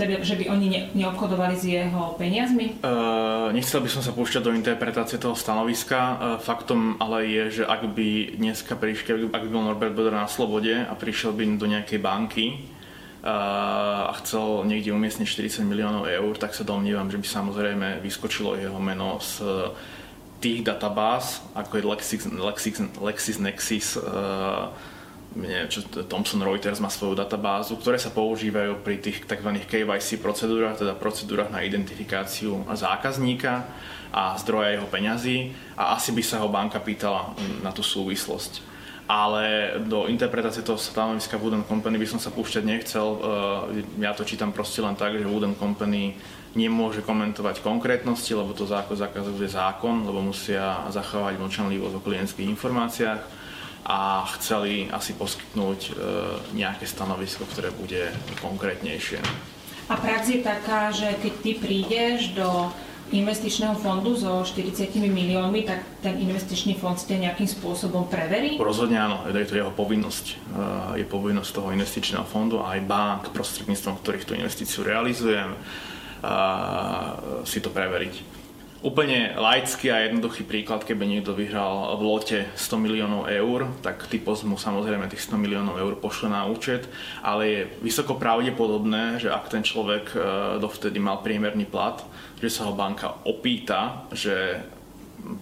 teda, 0.00 0.24
že 0.24 0.40
by 0.40 0.48
oni 0.48 0.66
ne, 0.72 0.80
neobchodovali 0.96 1.52
s 1.52 1.68
jeho 1.68 2.16
peniazmi? 2.16 2.80
Uh, 2.80 3.52
nechcel 3.52 3.84
by 3.84 3.92
som 3.92 4.00
sa 4.00 4.16
púšťať 4.16 4.40
do 4.40 4.56
interpretácie 4.56 5.20
toho 5.20 5.36
stanoviska. 5.36 6.00
Uh, 6.00 6.16
faktom 6.40 6.96
ale 6.96 7.28
je, 7.28 7.60
že 7.60 7.64
ak 7.68 7.92
by 7.92 8.40
dneska 8.40 8.72
prišiel, 8.72 9.28
ak 9.28 9.44
by 9.44 9.50
bol 9.52 9.68
Norbert 9.68 9.92
Boder 9.92 10.16
na 10.16 10.24
slobode 10.24 10.72
a 10.72 10.92
prišiel 10.96 11.36
by 11.36 11.44
do 11.60 11.68
nejakej 11.68 12.00
banky 12.00 12.46
uh, 13.20 14.08
a 14.08 14.16
chcel 14.24 14.64
niekde 14.64 14.96
umiestniť 14.96 15.28
40 15.28 15.68
miliónov 15.68 16.08
eur, 16.08 16.32
tak 16.40 16.56
sa 16.56 16.64
domnívam, 16.64 17.12
že 17.12 17.20
by 17.20 17.28
samozrejme 17.28 18.00
vyskočilo 18.00 18.56
jeho 18.56 18.80
meno 18.80 19.20
z 19.20 19.44
tých 20.40 20.64
databáz, 20.64 21.42
ako 21.52 21.72
je 21.76 21.84
Lexis, 21.84 22.22
Lexis, 22.30 22.78
LexisNexis, 22.96 23.98
uh, 23.98 24.72
neviem, 25.36 25.68
čo 25.68 25.84
Thomson 26.08 26.40
Reuters 26.40 26.80
má 26.80 26.88
svoju 26.88 27.12
databázu, 27.12 27.76
ktoré 27.76 28.00
sa 28.00 28.08
používajú 28.08 28.80
pri 28.80 28.96
tých 29.02 29.28
tzv. 29.28 29.50
KYC 29.68 30.22
procedúrach, 30.24 30.80
teda 30.80 30.96
procedúrach 30.96 31.52
na 31.52 31.60
identifikáciu 31.60 32.64
zákazníka 32.72 33.68
a 34.08 34.32
zdroja 34.40 34.80
jeho 34.80 34.88
peňazí 34.88 35.52
a 35.76 36.00
asi 36.00 36.16
by 36.16 36.22
sa 36.24 36.40
ho 36.40 36.48
banka 36.48 36.80
pýtala 36.80 37.36
na 37.60 37.70
tú 37.76 37.84
súvislosť. 37.84 38.64
Ale 39.08 39.76
do 39.88 40.04
interpretácie 40.04 40.60
toho 40.60 40.76
stanoviska 40.76 41.40
Wooden 41.40 41.64
Company 41.64 41.96
by 41.96 42.08
som 42.08 42.20
sa 42.20 42.28
púšťať 42.28 42.64
nechcel. 42.64 43.06
E, 43.08 43.18
ja 44.04 44.12
to 44.12 44.20
čítam 44.20 44.52
proste 44.52 44.84
len 44.84 45.00
tak, 45.00 45.16
že 45.16 45.24
Wooden 45.24 45.56
Company 45.56 46.12
nemôže 46.52 47.00
komentovať 47.00 47.64
konkrétnosti, 47.64 48.28
lebo 48.36 48.52
to 48.52 48.68
zákon 48.68 49.00
zakazuje 49.00 49.48
zákon, 49.48 50.04
lebo 50.04 50.20
musia 50.20 50.84
zachovať 50.92 51.40
mlčanlivosť 51.40 51.94
o 51.96 52.04
klientských 52.04 52.52
informáciách 52.52 53.37
a 53.88 54.28
chceli 54.36 54.84
asi 54.92 55.16
poskytnúť 55.16 55.80
e, 55.80 55.90
nejaké 56.52 56.84
stanovisko, 56.84 57.48
ktoré 57.48 57.72
bude 57.72 58.12
konkrétnejšie. 58.44 59.24
A 59.88 59.96
prax 59.96 60.28
je 60.28 60.44
taká, 60.44 60.92
že 60.92 61.16
keď 61.16 61.32
ty 61.40 61.52
prídeš 61.56 62.36
do 62.36 62.68
investičného 63.08 63.72
fondu 63.80 64.12
so 64.12 64.44
40 64.44 64.92
miliónmi, 65.08 65.64
tak 65.64 65.80
ten 66.04 66.20
investičný 66.20 66.76
fond 66.76 67.00
ste 67.00 67.16
nejakým 67.16 67.48
spôsobom 67.48 68.04
preverí? 68.12 68.60
Rozhodne 68.60 69.00
áno, 69.00 69.24
je 69.24 69.48
to 69.48 69.56
jeho 69.56 69.72
povinnosť. 69.72 70.26
E, 70.28 70.34
je 71.00 71.06
povinnosť 71.08 71.50
toho 71.56 71.72
investičného 71.72 72.28
fondu 72.28 72.60
a 72.60 72.76
aj 72.76 72.84
bank, 72.84 73.22
prostredníctvom 73.32 74.04
ktorých 74.04 74.28
tú 74.28 74.36
investíciu 74.36 74.84
realizujem, 74.84 75.56
e, 75.56 75.58
si 77.48 77.64
to 77.64 77.72
preveriť. 77.72 78.37
Úplne 78.78 79.34
laický 79.34 79.90
a 79.90 80.06
jednoduchý 80.06 80.46
príklad, 80.46 80.86
keby 80.86 81.02
niekto 81.02 81.34
vyhral 81.34 81.98
v 81.98 82.02
lote 82.06 82.38
100 82.54 82.78
miliónov 82.78 83.26
eur, 83.26 83.66
tak 83.82 84.06
typos 84.06 84.46
mu 84.46 84.54
samozrejme 84.54 85.10
tých 85.10 85.26
100 85.26 85.34
miliónov 85.34 85.82
eur 85.82 85.98
pošle 85.98 86.30
na 86.30 86.46
účet, 86.46 86.86
ale 87.18 87.42
je 87.50 87.60
vysoko 87.82 88.14
pravdepodobné, 88.14 89.18
že 89.18 89.34
ak 89.34 89.50
ten 89.50 89.66
človek 89.66 90.14
e, 90.14 90.18
dovtedy 90.62 91.02
mal 91.02 91.18
priemerný 91.26 91.66
plat, 91.66 91.98
že 92.38 92.54
sa 92.54 92.70
ho 92.70 92.72
banka 92.78 93.18
opýta, 93.26 94.06
že 94.14 94.62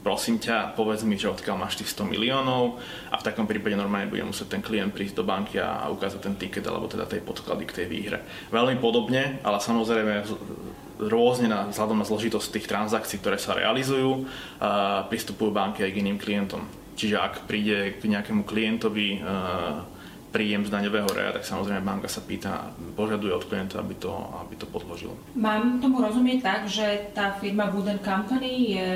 prosím 0.01 0.41
ťa, 0.41 0.73
povedz 0.73 1.05
mi, 1.05 1.21
že 1.21 1.29
odkiaľ 1.29 1.61
máš 1.61 1.77
tých 1.77 1.93
100 1.93 2.09
miliónov 2.09 2.81
a 3.13 3.21
v 3.21 3.27
takom 3.29 3.45
prípade 3.45 3.77
normálne 3.77 4.09
bude 4.09 4.25
musieť 4.25 4.57
ten 4.57 4.65
klient 4.65 4.97
prísť 4.97 5.13
do 5.13 5.29
banky 5.29 5.61
a 5.61 5.93
ukázať 5.93 6.25
ten 6.25 6.41
tiket 6.41 6.65
alebo 6.65 6.89
teda 6.89 7.05
tej 7.05 7.21
podklady 7.21 7.69
k 7.69 7.85
tej 7.85 7.87
výhre. 7.93 8.25
Veľmi 8.49 8.81
podobne, 8.81 9.45
ale 9.45 9.61
samozrejme 9.61 10.25
rôzne 10.97 11.53
na, 11.53 11.69
vzhľadom 11.69 12.01
na 12.01 12.09
zložitosť 12.09 12.49
tých 12.57 12.67
transakcií, 12.69 13.21
ktoré 13.21 13.37
sa 13.37 13.53
realizujú, 13.53 14.25
pristupujú 15.13 15.53
banky 15.53 15.85
aj 15.85 15.93
k 15.93 16.01
iným 16.01 16.17
klientom. 16.17 16.65
Čiže 16.97 17.21
ak 17.21 17.45
príde 17.45 18.01
k 18.01 18.09
nejakému 18.09 18.49
klientovi 18.49 19.21
príjem 20.33 20.69
z 20.69 20.73
daňového 20.73 21.09
reja, 21.13 21.37
tak 21.37 21.45
samozrejme 21.49 21.81
banka 21.81 22.09
sa 22.09 22.21
pýta, 22.21 22.73
požaduje 22.97 23.33
od 23.33 23.45
klienta, 23.45 23.81
aby 23.81 23.97
to, 23.97 24.13
aby 24.45 24.57
to 24.57 24.69
podložil. 24.69 25.13
Mám 25.37 25.81
tomu 25.81 26.05
rozumieť 26.05 26.39
tak, 26.45 26.61
že 26.69 27.13
tá 27.17 27.37
firma 27.41 27.69
Wooden 27.73 28.01
Company 28.05 28.77
je 28.77 28.89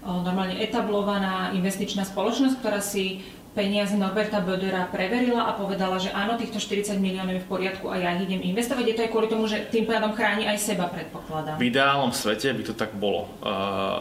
normálne 0.00 0.58
etablovaná 0.58 1.52
investičná 1.54 2.08
spoločnosť, 2.08 2.58
ktorá 2.58 2.80
si 2.80 3.22
peniaze 3.50 3.98
Norberta 3.98 4.38
Bödera 4.38 4.86
preverila 4.86 5.50
a 5.50 5.58
povedala, 5.58 5.98
že 5.98 6.14
áno, 6.14 6.38
týchto 6.38 6.62
40 6.62 7.02
miliónov 7.02 7.34
je 7.34 7.42
v 7.42 7.50
poriadku 7.50 7.90
a 7.90 7.98
ja 7.98 8.14
ich 8.14 8.30
idem 8.30 8.46
investovať. 8.54 8.84
Je 8.86 8.96
to 8.96 9.04
aj 9.06 9.10
kvôli 9.10 9.26
tomu, 9.26 9.50
že 9.50 9.66
tým 9.74 9.90
pádom 9.90 10.14
chráni 10.14 10.46
aj 10.46 10.58
seba, 10.58 10.86
predpokladám. 10.86 11.58
V 11.58 11.66
ideálnom 11.66 12.14
svete 12.14 12.54
by 12.54 12.62
to 12.62 12.74
tak 12.78 12.94
bolo. 12.94 13.26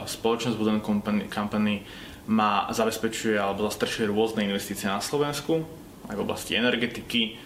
Spoločnosť 0.06 0.54
Wooden 0.54 0.82
Company, 0.86 1.26
Company 1.34 1.82
má, 2.30 2.70
zabezpečuje 2.70 3.42
alebo 3.42 3.66
zastrešuje 3.66 4.06
rôzne 4.14 4.46
investície 4.46 4.86
na 4.86 5.02
Slovensku, 5.02 5.66
aj 6.06 6.16
v 6.16 6.22
oblasti 6.22 6.54
energetiky. 6.54 7.42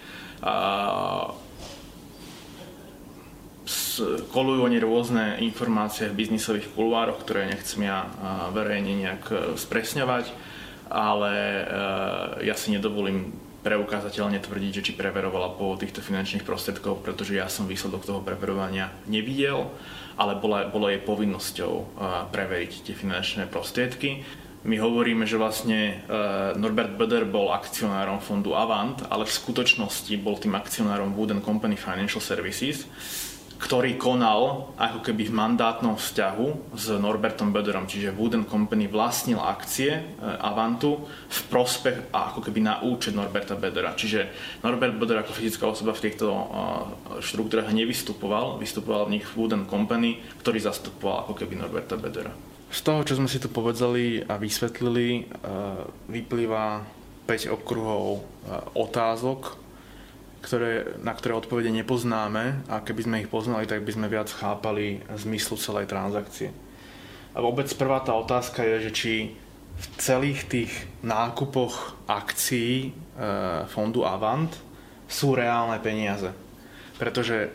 Kolujú 4.36 4.60
oni 4.68 4.78
rôzne 4.84 5.40
informácie 5.40 6.12
v 6.12 6.20
biznisových 6.20 6.68
kulvároch, 6.76 7.24
ktoré 7.24 7.48
nechcem 7.48 7.88
ja 7.88 8.12
verejne 8.52 8.92
nejak 8.92 9.24
e, 9.30 9.36
spresňovať 9.56 10.53
ale 10.90 11.34
eh, 11.64 12.48
ja 12.48 12.56
si 12.56 12.74
nedovolím 12.74 13.32
preukázateľne 13.64 14.44
tvrdiť, 14.44 14.72
že 14.76 14.86
či 14.92 14.94
preverovala 15.00 15.56
po 15.56 15.80
týchto 15.80 16.04
finančných 16.04 16.44
prostriedkov, 16.44 17.00
pretože 17.00 17.40
ja 17.40 17.48
som 17.48 17.64
výsledok 17.64 18.04
toho 18.04 18.20
preverovania 18.20 18.92
nevidel, 19.08 19.72
ale 20.20 20.36
bola, 20.36 20.68
bolo 20.68 20.92
jej 20.92 21.00
povinnosťou 21.00 21.74
eh, 21.74 21.86
preveriť 22.30 22.92
tie 22.92 22.96
finančné 22.96 23.48
prostriedky. 23.48 24.24
My 24.64 24.80
hovoríme, 24.80 25.28
že 25.28 25.36
vlastne 25.40 25.80
eh, 25.80 26.56
Norbert 26.56 26.96
Böder 26.96 27.28
bol 27.28 27.52
akcionárom 27.56 28.20
fondu 28.20 28.56
Avant, 28.56 29.00
ale 29.08 29.28
v 29.28 29.36
skutočnosti 29.36 30.14
bol 30.20 30.40
tým 30.40 30.56
akcionárom 30.56 31.16
Wooden 31.16 31.44
Company 31.44 31.76
Financial 31.76 32.24
Services, 32.24 32.88
ktorý 33.64 33.96
konal 33.96 34.76
ako 34.76 35.00
keby 35.00 35.32
v 35.32 35.38
mandátnom 35.40 35.96
vzťahu 35.96 36.76
s 36.76 36.92
Norbertom 37.00 37.56
Böderom, 37.56 37.88
čiže 37.88 38.12
Wooden 38.12 38.44
Company 38.44 38.92
vlastnil 38.92 39.40
akcie 39.40 39.96
e, 39.96 40.02
Avantu 40.20 41.08
v 41.08 41.40
prospech 41.48 42.12
a 42.12 42.36
ako 42.36 42.44
keby 42.44 42.60
na 42.60 42.84
účet 42.84 43.16
Norberta 43.16 43.56
Bödera. 43.56 43.96
Čiže 43.96 44.28
Norbert 44.68 45.00
Böder 45.00 45.24
ako 45.24 45.32
fyzická 45.32 45.72
osoba 45.72 45.96
v 45.96 46.04
týchto 46.04 46.28
e, 46.28 46.44
štruktúrach 47.24 47.72
nevystupoval, 47.72 48.60
vystupoval 48.60 49.08
v 49.08 49.24
nich 49.24 49.26
Wooden 49.32 49.64
Company, 49.64 50.20
ktorý 50.44 50.60
zastupoval 50.60 51.24
ako 51.24 51.34
keby 51.40 51.56
Norberta 51.56 51.96
Bödera. 51.96 52.36
Z 52.68 52.84
toho, 52.84 53.08
čo 53.08 53.16
sme 53.16 53.32
si 53.32 53.40
tu 53.40 53.48
povedzali 53.48 54.28
a 54.28 54.36
vysvetlili, 54.36 55.08
e, 55.16 55.40
vyplýva 56.12 56.84
5 57.24 57.56
okruhov 57.56 58.28
otázok, 58.76 59.63
ktoré, 60.44 61.00
na 61.00 61.16
ktoré 61.16 61.40
odpovede 61.40 61.72
nepoznáme 61.72 62.68
a 62.68 62.84
keby 62.84 63.02
sme 63.08 63.22
ich 63.24 63.32
poznali, 63.32 63.64
tak 63.64 63.88
by 63.88 63.96
sme 63.96 64.12
viac 64.12 64.28
chápali 64.28 65.00
zmyslu 65.08 65.56
celej 65.56 65.88
transakcie. 65.88 66.52
A 67.34 67.40
vôbec 67.40 67.72
prvá 67.74 68.04
tá 68.04 68.12
otázka 68.14 68.62
je, 68.62 68.76
že 68.90 68.92
či 68.92 69.14
v 69.74 69.86
celých 69.98 70.46
tých 70.46 70.72
nákupoch 71.02 72.06
akcií 72.06 72.76
e, 72.86 72.92
fondu 73.72 74.06
Avant 74.06 74.52
sú 75.10 75.34
reálne 75.34 75.80
peniaze. 75.82 76.30
Pretože 77.02 77.50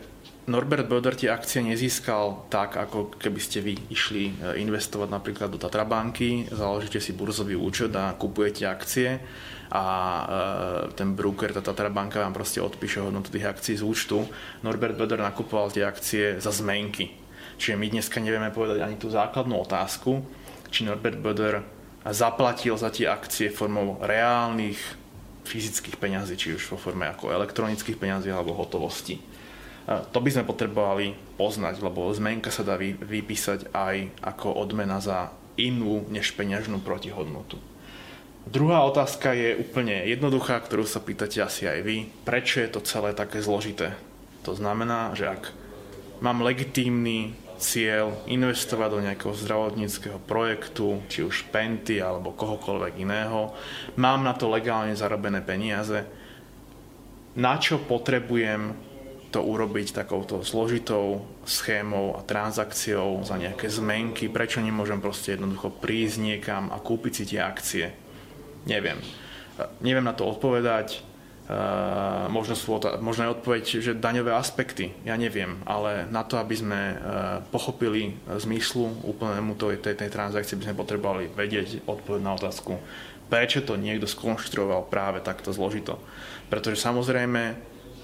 Norbert 0.49 0.89
Böder 0.89 1.13
tie 1.13 1.29
akcie 1.29 1.61
nezískal 1.61 2.49
tak, 2.49 2.73
ako 2.73 3.13
keby 3.21 3.37
ste 3.37 3.61
vy 3.61 3.77
išli 3.93 4.33
e, 4.33 4.57
investovať 4.65 5.09
napríklad 5.13 5.53
do 5.53 5.61
Tatrabanky, 5.61 6.49
založíte 6.49 6.97
si 6.97 7.13
burzový 7.13 7.53
účet 7.53 7.93
a 7.93 8.17
kupujete 8.17 8.65
akcie 8.65 9.21
a 9.69 9.85
e, 9.85 10.23
ten 10.97 11.13
broker, 11.13 11.53
tá 11.53 11.61
Tatra 11.61 11.93
banka 11.93 12.25
vám 12.25 12.33
proste 12.33 12.57
odpíše 12.57 13.05
hodnotu 13.05 13.29
tých 13.29 13.45
akcií 13.45 13.77
z 13.77 13.85
účtu. 13.85 14.25
Norbert 14.65 14.97
Böder 14.97 15.21
nakupoval 15.21 15.69
tie 15.69 15.85
akcie 15.85 16.41
za 16.41 16.49
zmenky. 16.49 17.13
Čiže 17.61 17.77
my 17.77 17.85
dneska 17.93 18.17
nevieme 18.17 18.49
povedať 18.49 18.81
ani 18.81 18.97
tú 18.97 19.13
základnú 19.13 19.53
otázku, 19.61 20.25
či 20.73 20.89
Norbert 20.89 21.21
Böder 21.21 21.61
zaplatil 22.09 22.73
za 22.73 22.89
tie 22.89 23.05
akcie 23.05 23.53
formou 23.53 24.01
reálnych 24.01 24.81
fyzických 25.45 26.01
peňazí, 26.01 26.33
či 26.37 26.57
už 26.57 26.73
vo 26.73 26.77
forme 26.81 27.05
ako 27.05 27.29
elektronických 27.29 27.97
peňazí 27.97 28.33
alebo 28.33 28.57
hotovosti. 28.57 29.28
To 29.87 30.19
by 30.19 30.29
sme 30.29 30.49
potrebovali 30.49 31.13
poznať, 31.37 31.81
lebo 31.81 32.09
zmenka 32.11 32.51
sa 32.51 32.65
dá 32.65 32.75
vypísať 32.79 33.71
aj 33.71 33.95
ako 34.21 34.57
odmena 34.59 34.99
za 34.99 35.31
inú 35.59 36.07
než 36.07 36.35
peňažnú 36.35 36.79
protihodnotu. 36.83 37.57
Druhá 38.49 38.81
otázka 38.87 39.35
je 39.35 39.59
úplne 39.59 40.09
jednoduchá, 40.09 40.57
ktorú 40.63 40.87
sa 40.87 41.03
pýtate 41.03 41.43
asi 41.43 41.69
aj 41.69 41.79
vy. 41.85 41.97
Prečo 42.25 42.63
je 42.63 42.69
to 42.71 42.81
celé 42.81 43.13
také 43.13 43.43
zložité? 43.43 43.93
To 44.47 44.55
znamená, 44.55 45.13
že 45.13 45.29
ak 45.29 45.53
mám 46.23 46.41
legitímny 46.41 47.35
cieľ 47.59 48.15
investovať 48.25 48.89
do 48.89 49.03
nejakého 49.03 49.35
zdravotníckého 49.35 50.17
projektu, 50.23 51.03
či 51.11 51.27
už 51.27 51.51
Penty 51.51 51.99
alebo 51.99 52.31
kohokoľvek 52.31 52.93
iného, 53.03 53.51
mám 53.99 54.23
na 54.23 54.31
to 54.31 54.47
legálne 54.47 54.95
zarobené 54.95 55.43
peniaze, 55.43 56.07
na 57.35 57.59
čo 57.59 57.77
potrebujem 57.83 58.73
to 59.29 59.45
urobiť 59.45 59.93
takouto 59.93 60.41
zložitou 60.41 61.25
schémou 61.45 62.17
a 62.17 62.25
transakciou 62.25 63.21
za 63.21 63.37
nejaké 63.37 63.69
zmenky, 63.69 64.27
prečo 64.27 64.61
nemôžem 64.61 64.97
proste 64.97 65.37
jednoducho 65.37 65.69
prísť 65.69 66.17
niekam 66.21 66.73
a 66.73 66.81
kúpiť 66.81 67.13
si 67.13 67.23
tie 67.29 67.41
akcie 67.41 67.87
Neviem. 68.67 68.99
Neviem 69.79 70.03
na 70.03 70.15
to 70.15 70.27
odpovedať. 70.27 71.05
Možno, 72.29 72.53
sú, 72.53 72.77
možno 73.01 73.25
je 73.25 73.33
odpoveď, 73.33 73.63
že 73.81 73.97
daňové 73.97 74.37
aspekty, 74.37 74.93
ja 75.01 75.17
neviem, 75.17 75.57
ale 75.65 76.05
na 76.13 76.21
to, 76.21 76.37
aby 76.37 76.53
sme 76.53 76.81
pochopili 77.49 78.13
zmyslu 78.29 78.85
úplnému 79.01 79.57
tej, 79.57 79.81
tej, 79.81 79.97
tej 79.97 80.09
transakcie, 80.13 80.53
by 80.61 80.69
sme 80.69 80.77
potrebovali 80.77 81.25
vedieť 81.33 81.89
odpoveď 81.89 82.21
na 82.21 82.37
otázku, 82.37 82.77
prečo 83.33 83.65
to 83.65 83.81
niekto 83.81 84.05
skonštruoval 84.05 84.93
práve 84.93 85.25
takto 85.25 85.49
zložito. 85.49 85.97
Pretože 86.53 86.85
samozrejme 86.85 87.57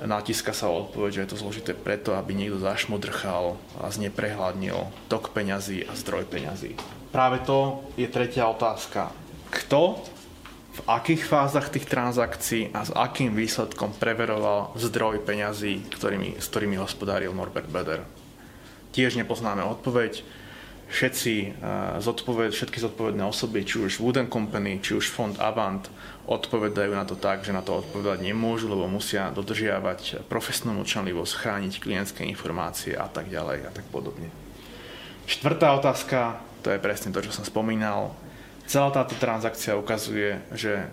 natíska 0.04 0.52
sa 0.52 0.68
odpoveď, 0.68 1.12
že 1.12 1.22
je 1.24 1.32
to 1.32 1.41
zložité 1.41 1.72
preto, 1.72 2.12
aby 2.18 2.36
niekto 2.36 2.60
zašmodrchal 2.60 3.56
a 3.80 3.88
zneprehľadnil 3.88 4.91
tok 5.08 5.32
peňazí 5.32 5.88
a 5.88 5.96
zdroj 5.96 6.28
peňazí. 6.28 6.76
Práve 7.16 7.39
to 7.48 7.88
je 7.96 8.08
tretia 8.12 8.50
otázka. 8.52 9.16
Kto 9.48 10.04
v 10.76 10.82
akých 10.91 11.24
fázach 11.24 11.72
tých 11.72 11.88
transakcií 11.88 12.76
a 12.76 12.84
s 12.84 12.91
akým 12.91 13.32
výsledkom 13.32 13.96
preveroval 13.96 14.76
zdroj 14.76 15.24
peňazí, 15.24 15.88
ktorými, 15.88 16.36
s 16.36 16.52
ktorými 16.52 16.76
hospodáril 16.76 17.32
Norbert 17.32 17.72
Beder. 17.72 18.04
Tiež 18.91 19.16
nepoznáme 19.16 19.64
odpoveď. 19.64 20.28
Všetci, 20.96 21.60
uh, 21.60 22.00
zodpoved, 22.00 22.56
všetky 22.56 22.80
zodpovedné 22.80 23.20
osoby, 23.28 23.68
či 23.68 23.84
už 23.84 24.00
Wooden 24.00 24.32
Company, 24.32 24.80
či 24.80 24.96
už 24.96 25.12
fond 25.12 25.36
Avant, 25.43 25.84
odpovedajú 26.24 26.96
na 26.96 27.04
to 27.04 27.20
tak, 27.20 27.43
že 27.43 27.52
na 27.52 27.60
to 27.60 27.84
odpovedať 27.84 28.24
nemôžu, 28.24 28.72
lebo 28.72 28.88
musia 28.88 29.28
dodržiavať 29.36 30.24
profesnú 30.32 30.72
mlčanlivosť, 30.80 31.36
chrániť 31.36 31.84
klientské 31.84 32.24
informácie 32.24 32.96
a 32.96 33.12
tak 33.12 33.28
ďalej 33.28 33.68
a 33.68 33.72
tak 33.76 33.84
podobne. 33.91 34.32
Štvrtá 35.28 35.76
otázka, 35.76 36.39
to 36.64 36.72
je 36.72 36.80
presne 36.80 37.12
to, 37.12 37.20
čo 37.20 37.36
som 37.36 37.43
spomínal, 37.43 38.16
Celá 38.66 38.89
táto 38.89 39.14
transakcia 39.22 39.78
ukazuje, 39.78 40.41
že 40.50 40.89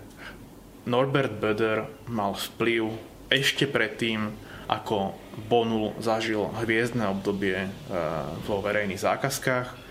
Norbert 0.85 1.33
Böder 1.41 1.89
mal 2.05 2.37
vplyv 2.37 2.93
ešte 3.33 3.65
predtým, 3.65 4.29
ako 4.69 5.17
Bonul 5.49 5.97
zažil 5.97 6.53
hviezdne 6.61 7.09
obdobie 7.09 7.65
e, 7.65 7.69
vo 8.45 8.61
verejných 8.61 9.01
zákazkách, 9.01 9.82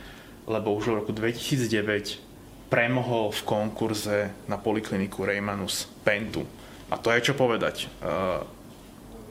lebo 0.52 0.76
už 0.76 0.92
v 0.92 0.98
roku 1.00 1.12
2009 1.16 2.20
premohol 2.68 3.32
v 3.32 3.42
konkurze 3.48 4.18
na 4.44 4.60
polikliniku 4.60 5.24
Reimanus 5.24 5.88
Pentu. 6.04 6.44
A 6.92 7.00
to 7.00 7.08
je 7.08 7.32
čo 7.32 7.34
povedať. 7.36 7.84
E, 7.84 8.10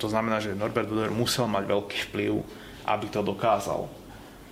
to 0.01 0.09
znamená, 0.09 0.41
že 0.41 0.57
Norbert 0.57 0.89
Böder 0.89 1.13
musel 1.13 1.45
mať 1.45 1.69
veľký 1.69 1.97
vplyv, 2.09 2.41
aby 2.89 3.05
to 3.13 3.21
dokázal. 3.21 3.85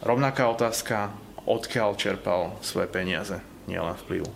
Rovnaká 0.06 0.46
otázka, 0.50 1.10
odkiaľ 1.50 1.98
čerpal 1.98 2.54
svoje 2.62 2.86
peniaze 2.90 3.42
nielen 3.66 3.98
vplyv. 4.06 4.30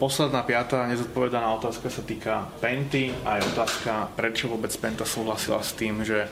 Posledná 0.00 0.40
piatá 0.42 0.88
nezodpovedaná 0.88 1.54
otázka 1.60 1.92
sa 1.92 2.02
týka 2.02 2.48
Penty 2.58 3.12
a 3.22 3.36
je 3.36 3.46
otázka, 3.52 4.08
prečo 4.16 4.48
vôbec 4.48 4.72
Penta 4.80 5.04
súhlasila 5.04 5.60
s 5.60 5.76
tým, 5.76 6.00
že 6.02 6.24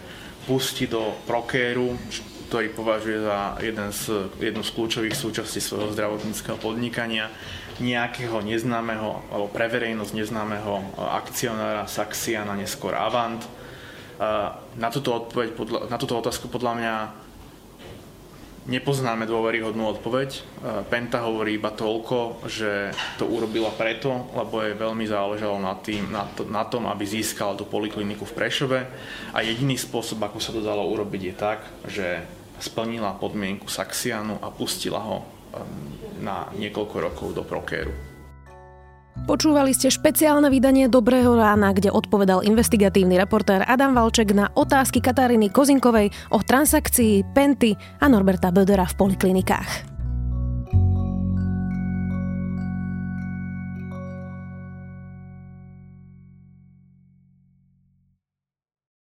pustí 0.48 0.88
do 0.88 1.12
Prokéru, 1.28 1.92
ktorý 2.48 2.72
považuje 2.72 3.20
za 3.20 3.60
jeden 3.60 3.92
z, 3.92 4.32
jednu 4.40 4.64
z 4.64 4.72
kľúčových 4.72 5.12
súčastí 5.12 5.60
svojho 5.60 5.92
zdravotníckého 5.92 6.56
podnikania, 6.56 7.28
nejakého 7.78 8.40
neznámeho, 8.42 9.28
alebo 9.30 9.46
pre 9.52 9.68
verejnosť 9.68 10.12
neznámeho 10.16 10.98
akcionára 10.98 11.84
Saxiana, 11.86 12.58
neskôr 12.58 12.96
Avant. 12.96 13.38
Na 14.74 14.88
túto, 14.90 15.14
odpoveď, 15.14 15.54
na 15.86 16.00
túto 16.00 16.18
otázku 16.18 16.50
podľa 16.50 16.72
mňa 16.74 16.94
Nepoznáme 18.68 19.24
dôveryhodnú 19.24 19.96
odpoveď. 19.96 20.30
E, 20.36 20.40
Penta 20.92 21.24
hovorí 21.24 21.56
iba 21.56 21.72
toľko, 21.72 22.44
že 22.44 22.92
to 23.16 23.24
urobila 23.24 23.72
preto, 23.72 24.28
lebo 24.36 24.60
je 24.60 24.76
veľmi 24.76 25.08
záležalo 25.08 25.56
na, 25.56 25.72
tým, 25.80 26.12
na, 26.12 26.28
to, 26.28 26.44
na 26.44 26.68
tom, 26.68 26.84
aby 26.84 27.00
získala 27.08 27.56
tú 27.56 27.64
polikliniku 27.64 28.28
v 28.28 28.36
Prešove 28.36 28.80
a 29.32 29.38
jediný 29.40 29.72
spôsob, 29.72 30.20
ako 30.20 30.36
sa 30.36 30.52
to 30.52 30.60
dalo 30.60 30.84
urobiť 30.84 31.22
je 31.24 31.34
tak, 31.34 31.60
že 31.88 32.28
splnila 32.58 33.16
podmienku 33.16 33.66
Saxianu 33.70 34.38
a 34.42 34.52
pustila 34.52 35.00
ho 35.00 35.24
na 36.18 36.50
niekoľko 36.54 36.96
rokov 36.98 37.28
do 37.32 37.42
Prokéru. 37.46 37.90
Počúvali 39.26 39.74
ste 39.74 39.90
špeciálne 39.90 40.46
vydanie 40.46 40.86
Dobrého 40.86 41.34
rána, 41.34 41.74
kde 41.74 41.90
odpovedal 41.90 42.46
investigatívny 42.46 43.18
reportér 43.18 43.66
Adam 43.66 43.90
Valček 43.90 44.30
na 44.30 44.46
otázky 44.54 45.02
Kataríny 45.02 45.50
Kozinkovej 45.50 46.14
o 46.30 46.38
transakcii 46.38 47.26
Penty 47.34 47.74
a 47.98 48.06
Norberta 48.06 48.54
Bödera 48.54 48.86
v 48.86 48.94
poliklinikách. 48.94 49.97